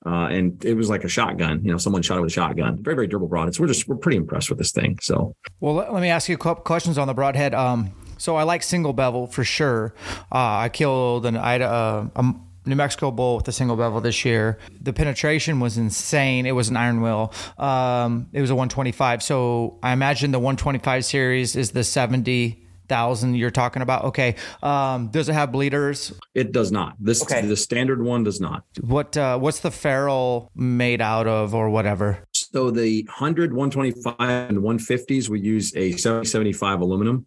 [0.07, 1.63] Uh, and it was like a shotgun.
[1.63, 2.83] You know, someone shot it with a shotgun.
[2.83, 3.55] Very, very durable broadhead.
[3.55, 4.99] So we're just we're pretty impressed with this thing.
[5.03, 7.53] So, well, let, let me ask you a couple questions on the broadhead.
[7.55, 9.95] Um, so I like single bevel for sure.
[10.33, 12.35] Uh, I killed an uh, a
[12.67, 14.59] New Mexico bull with a single bevel this year.
[14.81, 16.47] The penetration was insane.
[16.47, 17.33] It was an iron will.
[17.59, 19.23] Um, it was a 125.
[19.23, 24.05] So I imagine the 125 series is the 70 thousand you're talking about.
[24.05, 24.35] Okay.
[24.63, 26.13] Um, does it have bleeders?
[26.35, 26.97] It does not.
[26.99, 27.47] This okay.
[27.47, 28.65] the standard one does not.
[28.83, 32.25] What uh, what's the ferrule made out of or whatever?
[32.35, 37.27] So the 100, 125, and 150s we use a 70, 75 aluminum.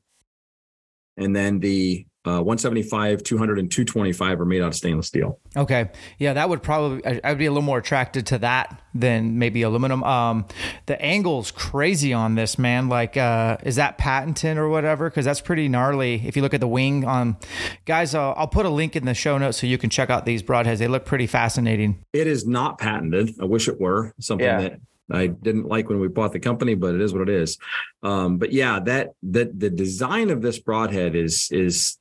[1.15, 5.39] And then the uh, 175, 200, and 225 are made out of stainless steel.
[5.57, 5.89] Okay.
[6.19, 9.61] Yeah, that would probably, I, would be a little more attracted to that than maybe
[9.61, 10.03] aluminum.
[10.03, 10.45] Um,
[10.85, 12.87] the angle's crazy on this, man.
[12.87, 15.09] Like, uh, is that patented or whatever?
[15.09, 16.21] Because that's pretty gnarly.
[16.25, 17.37] If you look at the wing on, um,
[17.85, 20.25] guys, uh, I'll put a link in the show notes so you can check out
[20.25, 20.77] these broadheads.
[20.77, 22.03] They look pretty fascinating.
[22.13, 23.31] It is not patented.
[23.41, 24.61] I wish it were something yeah.
[24.61, 24.79] that
[25.11, 27.57] I didn't like when we bought the company, but it is what it is.
[28.01, 31.97] Um, but yeah, that that the design of this broadhead is is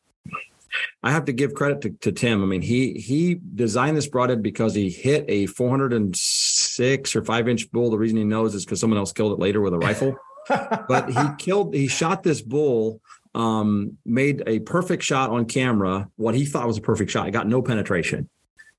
[1.03, 2.43] I have to give credit to, to Tim.
[2.43, 7.70] I mean, he he designed this broadhead because he hit a 406 or five inch
[7.70, 7.91] bull.
[7.91, 10.14] The reason he knows is because someone else killed it later with a rifle.
[10.89, 13.01] but he killed, he shot this bull,
[13.35, 16.09] um, made a perfect shot on camera.
[16.16, 17.27] What he thought was a perfect shot.
[17.27, 18.29] He got no penetration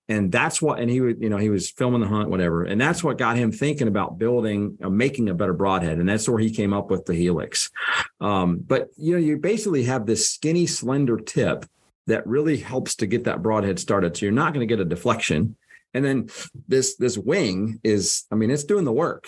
[0.10, 2.80] and that's what and he would you know he was filming the hunt whatever and
[2.80, 6.40] that's what got him thinking about building uh, making a better broadhead and that's where
[6.40, 7.70] he came up with the helix
[8.20, 11.66] um, but you know you basically have this skinny slender tip
[12.08, 14.86] that really helps to get that broadhead started so you're not going to get a
[14.86, 15.56] deflection
[15.94, 16.30] and then
[16.68, 19.28] this this wing is i mean it's doing the work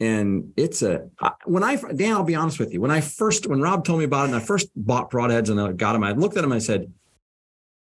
[0.00, 1.08] and it's a
[1.44, 2.80] when I Dan, I'll be honest with you.
[2.80, 5.60] When I first when Rob told me about it, and I first bought broadheads and
[5.60, 6.52] I got them, I looked at them.
[6.52, 6.90] and I said,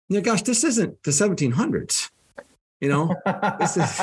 [0.09, 2.11] "You know, gosh, this isn't the 1700s.
[2.81, 3.15] You know,
[3.59, 4.01] this is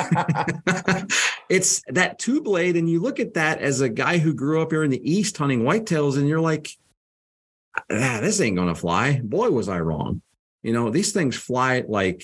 [1.49, 4.71] it's that two blade, and you look at that as a guy who grew up
[4.71, 6.69] here in the East hunting whitetails, and you're like,
[7.91, 9.21] ah, this ain't gonna fly.
[9.23, 10.21] Boy, was I wrong.
[10.63, 12.23] You know, these things fly like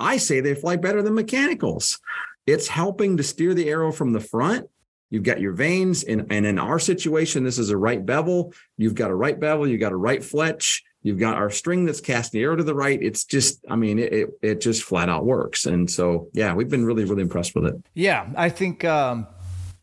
[0.00, 2.00] I say they fly better than mechanicals.
[2.46, 4.68] It's helping to steer the arrow from the front.
[5.10, 8.52] You've got your vanes, and, and in our situation, this is a right bevel.
[8.76, 12.00] You've got a right bevel, you've got a right fletch, You've got our string that's
[12.00, 13.00] casting the arrow to the right.
[13.00, 15.66] It's just, I mean, it, it, it just flat out works.
[15.66, 17.76] And so, yeah, we've been really, really impressed with it.
[17.94, 18.28] Yeah.
[18.36, 19.26] I think um,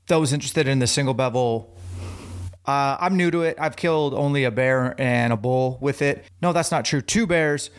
[0.08, 1.75] those interested in the single bevel
[2.68, 3.58] uh, I'm new to it.
[3.60, 6.26] I've killed only a bear and a bull with it.
[6.42, 7.02] No, that's not true.
[7.02, 7.70] Two bears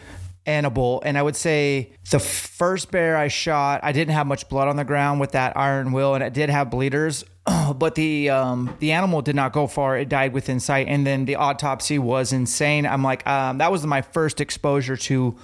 [0.46, 1.02] and a bull.
[1.04, 4.76] And I would say the first bear I shot, I didn't have much blood on
[4.76, 7.24] the ground with that iron will, and it did have bleeders
[7.76, 9.96] but the um, the animal did not go far.
[9.96, 12.86] It died within sight, and then the autopsy was insane.
[12.86, 15.36] I'm like, um, that was my first exposure to.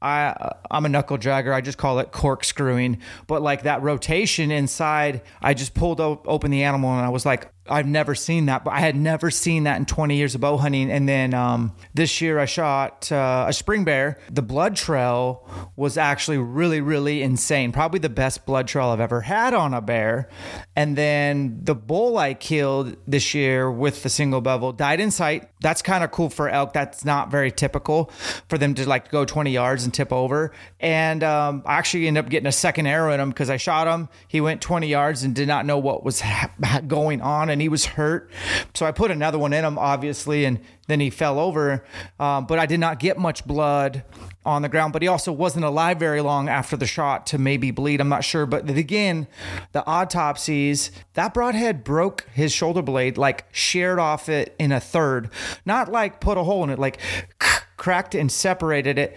[0.00, 1.52] I I'm a knuckle dragger.
[1.52, 6.52] I just call it corkscrewing, but like that rotation inside, I just pulled op- open
[6.52, 9.64] the animal and I was like, I've never seen that, but I had never seen
[9.64, 10.90] that in 20 years of bow hunting.
[10.90, 14.18] And then um, this year I shot uh, a spring bear.
[14.30, 17.72] The blood trail was actually really, really insane.
[17.72, 20.28] Probably the best blood trail I've ever had on a bear.
[20.76, 25.48] And then the bull I killed this year with the single bevel died in sight.
[25.60, 26.72] That's kind of cool for elk.
[26.72, 28.10] That's not very typical
[28.48, 30.52] for them to like go 20 yards and tip over.
[30.80, 33.86] And um, I actually ended up getting a second arrow in him because I shot
[33.86, 34.08] him.
[34.28, 36.50] He went 20 yards and did not know what was ha-
[36.86, 37.50] going on.
[37.50, 38.30] And he was hurt.
[38.74, 41.84] So I put another one in him, obviously, and then he fell over.
[42.18, 44.04] Um, but I did not get much blood
[44.44, 44.92] on the ground.
[44.92, 48.00] But he also wasn't alive very long after the shot to maybe bleed.
[48.00, 48.46] I'm not sure.
[48.46, 49.26] But again,
[49.72, 55.30] the autopsies, that broadhead broke his shoulder blade, like sheared off it in a third,
[55.64, 56.98] not like put a hole in it, like
[57.76, 59.16] cracked and separated it.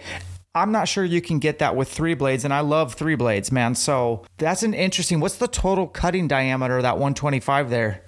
[0.54, 3.50] I'm not sure you can get that with three blades, and I love three blades,
[3.50, 3.74] man.
[3.74, 5.18] So that's an interesting.
[5.18, 8.02] What's the total cutting diameter of that 125 there?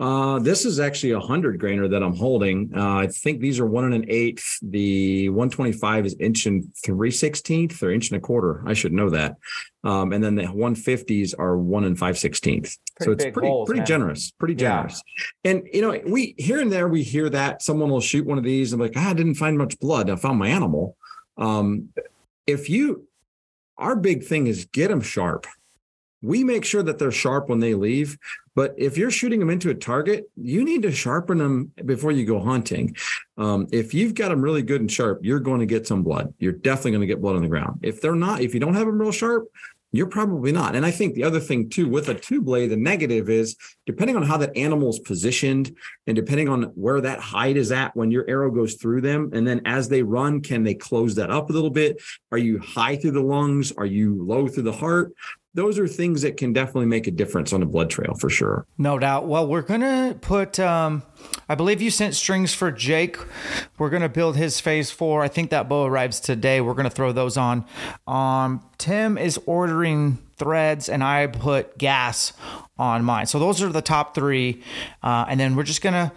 [0.00, 2.72] Uh, this is actually a hundred grainer that I'm holding.
[2.74, 4.58] Uh, I think these are one and an eighth.
[4.62, 8.62] The 125 is inch and three sixteenth or inch and a quarter.
[8.66, 9.36] I should know that.
[9.84, 12.76] Um, and then the 150s are one and five sixteenth.
[13.02, 13.86] So it's pretty holes, pretty man.
[13.86, 14.58] generous, pretty Yeah.
[14.76, 15.02] generous.
[15.44, 18.44] And you know, we here and there we hear that someone will shoot one of
[18.44, 20.08] these and like, "Ah, I didn't find much blood.
[20.08, 20.96] I found my animal.
[21.36, 21.90] Um,
[22.46, 23.06] if you,
[23.76, 25.46] our big thing is get them sharp.
[26.22, 28.18] We make sure that they're sharp when they leave.
[28.54, 32.26] But if you're shooting them into a target, you need to sharpen them before you
[32.26, 32.96] go hunting.
[33.38, 36.34] Um, if you've got them really good and sharp, you're going to get some blood.
[36.38, 37.80] You're definitely going to get blood on the ground.
[37.82, 39.48] If they're not, if you don't have them real sharp,
[39.92, 40.76] you're probably not.
[40.76, 43.56] And I think the other thing too with a two blade, the negative is
[43.86, 48.10] depending on how that animal's positioned and depending on where that hide is at when
[48.10, 49.30] your arrow goes through them.
[49.32, 52.00] And then as they run, can they close that up a little bit?
[52.30, 53.72] Are you high through the lungs?
[53.72, 55.12] Are you low through the heart?
[55.52, 58.66] Those are things that can definitely make a difference on a blood trail for sure.
[58.78, 59.26] No doubt.
[59.26, 60.60] Well, we're gonna put.
[60.60, 61.02] Um,
[61.48, 63.18] I believe you sent strings for Jake.
[63.76, 65.22] We're gonna build his phase four.
[65.22, 66.60] I think that bow arrives today.
[66.60, 67.64] We're gonna throw those on.
[68.06, 72.32] Um, Tim is ordering threads, and I put gas
[72.78, 73.26] on mine.
[73.26, 74.62] So those are the top three,
[75.02, 76.12] uh, and then we're just gonna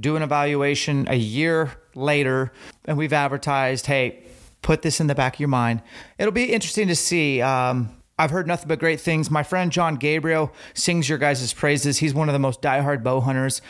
[0.00, 2.52] do an evaluation a year later,
[2.86, 4.22] and we've advertised, hey,
[4.62, 5.82] put this in the back of your mind.
[6.18, 7.42] It'll be interesting to see.
[7.42, 9.30] Um, I've heard nothing but great things.
[9.30, 11.98] My friend John Gabriel sings your guys' praises.
[11.98, 13.62] He's one of the most diehard bow hunters,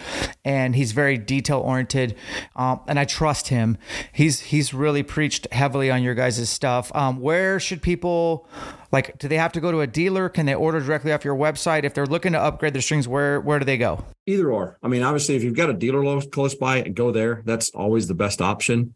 [0.44, 2.16] and he's very detail oriented,
[2.56, 3.76] um, and I trust him.
[4.12, 6.94] He's he's really preached heavily on your guys' stuff.
[6.94, 8.48] Um, where should people
[8.90, 9.18] like?
[9.18, 10.28] Do they have to go to a dealer?
[10.28, 11.84] Can they order directly off your website?
[11.84, 14.04] If they're looking to upgrade their strings, where where do they go?
[14.26, 14.78] Either or.
[14.82, 17.42] I mean, obviously, if you've got a dealer close by, go there.
[17.44, 18.94] That's always the best option.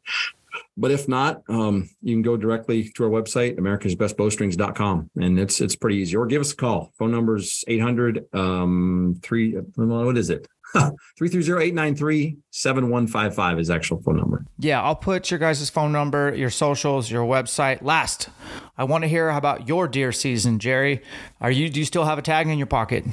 [0.76, 5.76] But if not, um, you can go directly to our website, americasbestbowstrings.com, and it's it's
[5.76, 6.16] pretty easy.
[6.16, 6.92] Or give us a call.
[6.98, 10.46] Phone number is 800 um, 3 what is it?
[11.20, 14.46] 330-893-7155 is actual phone number.
[14.58, 17.82] Yeah, I'll put your guys' phone number, your socials, your website.
[17.82, 18.30] Last,
[18.78, 21.02] I want to hear about your deer season, Jerry.
[21.42, 23.04] Are you do you still have a tag in your pocket?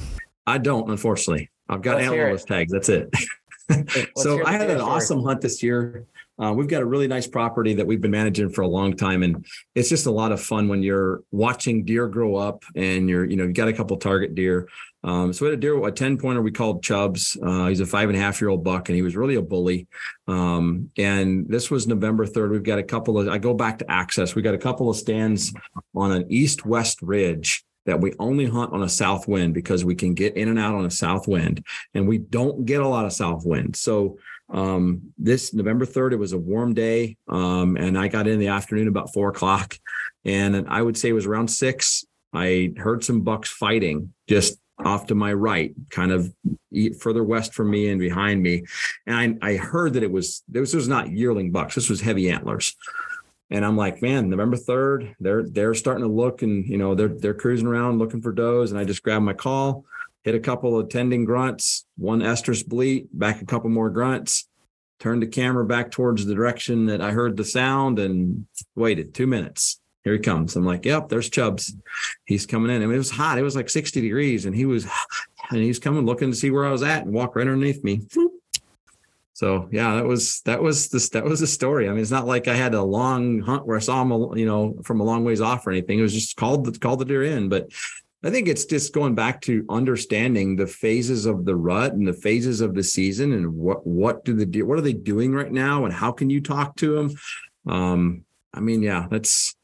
[0.48, 1.50] I don't, unfortunately.
[1.68, 2.72] I've got Let's tags.
[2.72, 3.14] That's it.
[4.16, 6.06] so I had an awesome hunt this year.
[6.42, 9.24] Uh, we've got a really nice property that we've been managing for a long time,
[9.24, 13.26] and it's just a lot of fun when you're watching deer grow up and you're,
[13.26, 14.68] you know, you got a couple target deer.
[15.04, 17.38] Um, so we had a deer, a 10 pointer we called Chubs.
[17.42, 19.42] Uh, he's a five and a half year old buck, and he was really a
[19.42, 19.88] bully.
[20.28, 22.52] Um, and this was November 3rd.
[22.52, 24.36] We've got a couple of, I go back to access.
[24.36, 25.54] We got a couple of stands
[25.96, 29.96] on an east west ridge that we only hunt on a south wind because we
[29.96, 33.06] can get in and out on a south wind and we don't get a lot
[33.06, 33.76] of south wind.
[33.76, 34.20] So
[34.50, 37.18] um, this November 3rd, it was a warm day.
[37.28, 39.78] Um, and I got in the afternoon about four o'clock
[40.26, 42.06] and I would say it was around six.
[42.34, 46.34] I heard some bucks fighting just off to my right, kind of
[47.00, 48.64] further west from me and behind me.
[49.06, 51.76] And I, I heard that it was, this was not yearling bucks.
[51.76, 52.76] This was heavy antlers.
[53.52, 57.08] And I'm like, man, November 3rd, they're they're starting to look and you know, they're
[57.08, 58.72] they're cruising around looking for does.
[58.72, 59.86] And I just grabbed my call,
[60.24, 64.48] hit a couple of tending grunts, one estrus bleat, back a couple more grunts,
[65.00, 68.46] turned the camera back towards the direction that I heard the sound and
[68.76, 69.80] waited two minutes.
[70.04, 70.56] Here he comes.
[70.56, 71.76] I'm like, yep, there's Chubbs.
[72.26, 72.82] He's coming in.
[72.82, 73.38] I mean, it was hot.
[73.38, 74.88] It was like 60 degrees, and he was
[75.50, 78.02] and he's coming looking to see where I was at and walk right underneath me.
[79.34, 81.88] So yeah, that was that was this that was the story.
[81.88, 84.46] I mean, it's not like I had a long hunt where I saw him, you
[84.46, 86.00] know, from a long ways off or anything.
[86.00, 87.48] It was just called the called the deer in.
[87.48, 87.72] But
[88.24, 92.14] I think it's just going back to understanding the phases of the rut and the
[92.14, 95.86] phases of the season and what what do the what are they doing right now
[95.86, 97.16] and how can you talk to them.
[97.66, 99.56] Um, I mean, yeah, that's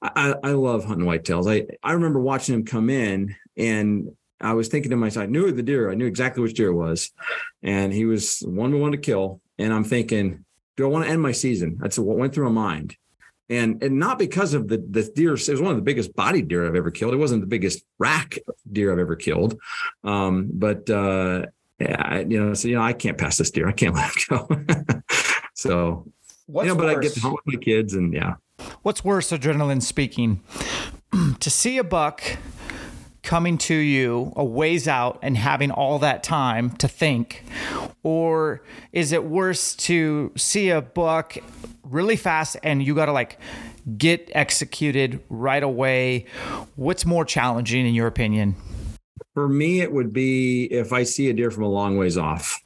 [0.00, 1.50] I, I love hunting whitetails.
[1.50, 5.50] I I remember watching them come in and I was thinking to myself, I knew
[5.50, 7.10] the deer, I knew exactly which deer it was,
[7.64, 9.40] and he was one we wanted to kill.
[9.58, 10.44] And I'm thinking,
[10.76, 11.78] do I want to end my season?
[11.80, 12.96] That's what went through my mind
[13.50, 15.34] and and not because of the the deer.
[15.34, 17.14] It was one of the biggest body deer I've ever killed.
[17.14, 18.38] It wasn't the biggest rack
[18.70, 19.58] deer I've ever killed,
[20.04, 21.46] um, but uh,
[21.78, 23.68] yeah, you know, so you know, I can't pass this deer.
[23.68, 25.00] I can't let him go.
[25.54, 26.06] so,
[26.46, 26.96] What's you know, but worse?
[26.96, 28.34] I get to hunt with my kids, and yeah.
[28.82, 30.42] What's worse, adrenaline speaking,
[31.40, 32.22] to see a buck
[33.28, 37.44] coming to you a ways out and having all that time to think?
[38.02, 41.36] Or is it worse to see a buck
[41.82, 43.38] really fast and you got to like
[43.98, 46.24] get executed right away?
[46.76, 48.56] What's more challenging in your opinion?
[49.34, 52.62] For me, it would be if I see a deer from a long ways off.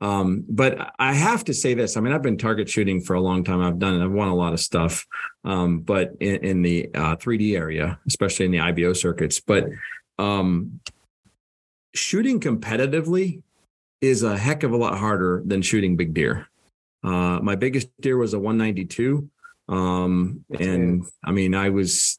[0.00, 1.96] Um, but I have to say this.
[1.96, 3.60] I mean, I've been target shooting for a long time.
[3.60, 4.04] I've done, it.
[4.04, 5.06] I've won a lot of stuff,
[5.44, 9.40] um, but in, in the uh, 3D area, especially in the IBO circuits.
[9.40, 9.68] But
[10.18, 10.80] um,
[11.94, 13.42] shooting competitively
[14.00, 16.46] is a heck of a lot harder than shooting big deer.
[17.02, 19.28] Uh, my biggest deer was a 192.
[19.68, 22.18] Um, and I mean, I was,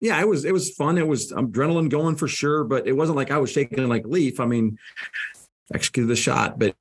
[0.00, 0.98] yeah, it was, it was fun.
[0.98, 4.40] It was adrenaline going for sure, but it wasn't like I was shaking like leaf.
[4.40, 4.78] I mean,
[5.74, 6.58] executed the shot.
[6.58, 6.76] But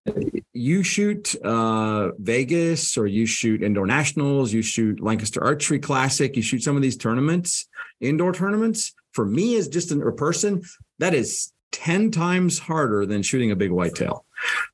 [0.54, 6.42] you shoot uh, Vegas or you shoot indoor nationals, you shoot Lancaster Archery Classic, you
[6.42, 7.68] shoot some of these tournaments,
[8.00, 8.94] indoor tournaments.
[9.14, 10.64] For me, as just a person,
[11.00, 14.26] that is 10 times harder than shooting a big whitetail.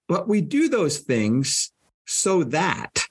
[0.08, 1.72] But we do those things
[2.06, 3.08] so that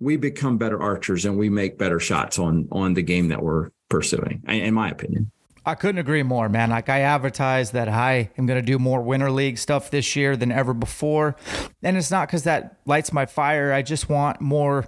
[0.00, 3.70] we become better archers and we make better shots on on the game that we're
[3.88, 5.30] pursuing in my opinion
[5.66, 6.70] I couldn't agree more, man.
[6.70, 10.36] Like I advertised that I am going to do more winter league stuff this year
[10.36, 11.34] than ever before,
[11.82, 13.72] and it's not because that lights my fire.
[13.72, 14.86] I just want more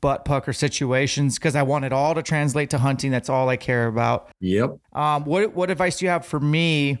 [0.00, 3.12] butt pucker situations because I want it all to translate to hunting.
[3.12, 4.28] That's all I care about.
[4.40, 4.78] Yep.
[4.92, 6.98] Um, what what advice do you have for me?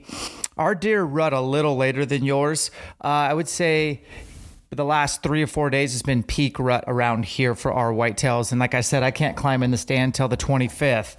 [0.56, 2.70] Our deer rut a little later than yours.
[3.02, 4.02] Uh, I would say
[4.70, 8.50] the last three or four days has been peak rut around here for our whitetails.
[8.50, 11.16] And like I said, I can't climb in the stand till the 25th.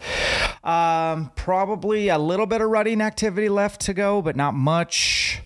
[0.68, 5.42] Um, probably a little bit of rutting activity left to go, but not much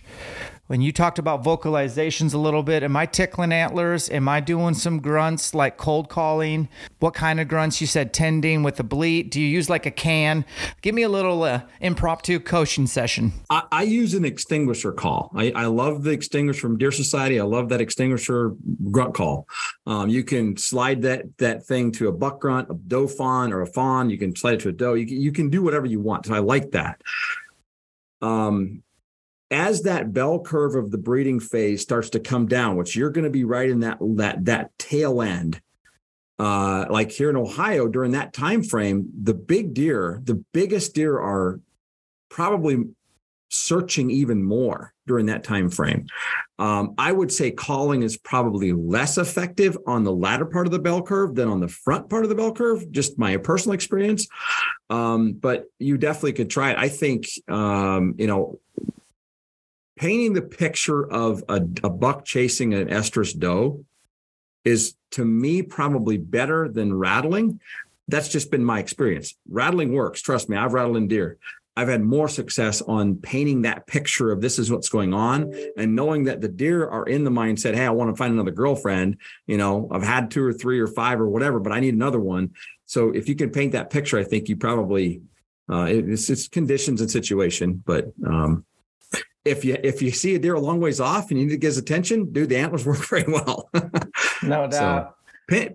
[0.68, 4.10] when you talked about vocalizations a little bit, am I tickling antlers?
[4.10, 6.70] Am I doing some grunts like cold calling?
[7.00, 7.82] What kind of grunts?
[7.82, 9.32] You said tending with the bleat.
[9.32, 10.46] Do you use like a can?
[10.82, 13.34] Give me a little uh, impromptu coaching session.
[13.50, 15.32] I, I, use an extinguisher call.
[15.36, 17.40] I, I, love the extinguisher from Deer Society.
[17.40, 18.56] I love that extinguisher
[18.92, 19.48] grunt call.
[19.86, 23.62] Um, you can slide that that thing to a buck grunt, a doe fawn, or
[23.62, 24.10] a fawn.
[24.10, 24.94] You can slide it to a doe.
[24.94, 26.28] You can, you can do whatever you want.
[26.28, 27.02] So I like that.
[28.22, 28.84] Um,
[29.52, 33.26] as that bell curve of the breeding phase starts to come down, which you're going
[33.26, 35.62] to be right in that that that tail end,
[36.40, 41.20] uh, like here in Ohio during that time frame, the big deer, the biggest deer
[41.20, 41.60] are
[42.30, 42.86] probably
[43.52, 46.08] searching even more during that time frame.
[46.58, 50.80] Um, I would say calling is probably less effective on the latter part of the
[50.80, 52.90] bell curve than on the front part of the bell curve.
[52.92, 54.28] Just my personal experience,
[54.90, 56.78] um, but you definitely could try it.
[56.78, 58.60] I think um, you know
[60.02, 63.86] painting the picture of a, a buck chasing an estrus doe
[64.66, 67.60] is to me probably better than rattling.
[68.08, 69.36] That's just been my experience.
[69.48, 70.20] Rattling works.
[70.24, 71.38] Trust me, I've rattled in deer.
[71.78, 75.96] I've had more success on painting that picture of this is what's going on and
[75.96, 79.18] knowing that the deer are in the mindset, hey, I want to find another girlfriend.
[79.46, 82.20] You know, I've had two or three or five or whatever, but I need another
[82.20, 82.56] one.
[82.88, 85.22] So if you can paint that picture, I think you probably
[85.72, 88.66] uh, it's, it's conditions and situation, but um,
[89.46, 91.58] if you if you see a deer a long ways off and you need to
[91.58, 93.70] get his attention, dude, the antlers work very well.
[94.44, 94.72] no doubt.
[94.72, 95.14] So,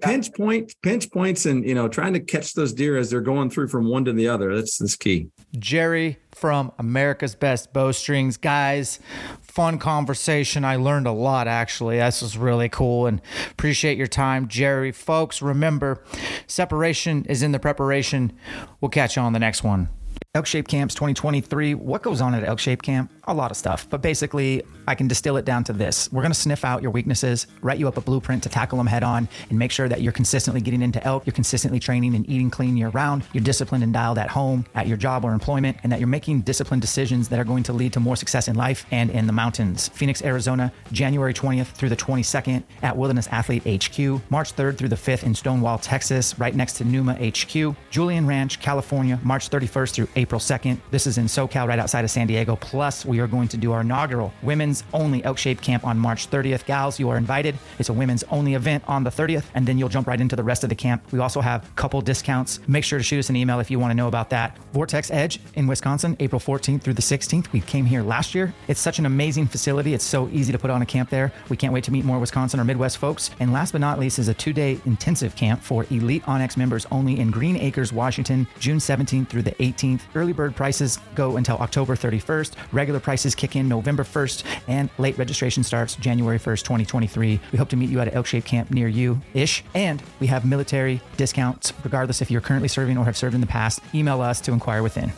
[0.01, 3.51] pinch point, pinch points, and you know, trying to catch those deer as they're going
[3.51, 4.55] through from one to the other.
[4.55, 5.29] That's that's key.
[5.59, 9.01] Jerry from America's Best Bowstrings, guys.
[9.43, 10.65] Fun conversation.
[10.65, 11.99] I learned a lot actually.
[11.99, 14.93] This was really cool and appreciate your time, Jerry.
[14.93, 16.05] Folks, remember,
[16.47, 18.33] separation is in the preparation.
[18.81, 19.89] We'll catch you on the next one.
[20.37, 21.73] Elk Shape Camps 2023.
[21.73, 23.11] What goes on at Elk Shape Camp?
[23.27, 23.89] A lot of stuff.
[23.89, 26.13] But basically, I can distill it down to this.
[26.13, 28.87] We're going to sniff out your weaknesses, write you up a blueprint to tackle them
[28.87, 32.29] head on, and make sure that you're consistently getting into elk, you're consistently training and
[32.29, 35.79] eating clean year round, you're disciplined and dialed at home, at your job or employment,
[35.83, 38.57] and that you're making disciplined decisions that are going to lead to more success in
[38.57, 39.89] life and in the mountains.
[39.89, 44.97] Phoenix, Arizona, January 20th through the 22nd at Wilderness Athlete HQ, March 3rd through the
[44.97, 50.09] 5th in Stonewall, Texas, right next to Numa HQ, Julian Ranch, California, March 31st through
[50.15, 50.81] April April 2nd.
[50.91, 52.57] This is in SoCal, right outside of San Diego.
[52.57, 56.29] Plus, we are going to do our inaugural women's only Elk Shape Camp on March
[56.29, 56.67] 30th.
[56.67, 57.57] Gals, you are invited.
[57.79, 60.43] It's a women's only event on the 30th, and then you'll jump right into the
[60.43, 61.01] rest of the camp.
[61.13, 62.59] We also have a couple discounts.
[62.67, 64.59] Make sure to shoot us an email if you want to know about that.
[64.73, 67.53] Vortex Edge in Wisconsin, April 14th through the 16th.
[67.53, 68.53] We came here last year.
[68.67, 69.95] It's such an amazing facility.
[69.95, 71.33] It's so easy to put on a camp there.
[71.51, 73.31] We can't wait to meet more Wisconsin or Midwest folks.
[73.39, 77.21] And last but not least is a two-day intensive camp for Elite Onyx members only
[77.21, 80.01] in Green Acres, Washington, June 17th through the 18th.
[80.17, 82.55] Early bird prices go until October 31st.
[82.73, 87.39] Regular prices kick in November 1st, and late registration starts January 1st, 2023.
[87.53, 89.63] We hope to meet you at an Elk Shape camp near you ish.
[89.75, 93.47] And we have military discounts, regardless if you're currently serving or have served in the
[93.47, 93.81] past.
[93.95, 95.13] Email us to inquire within.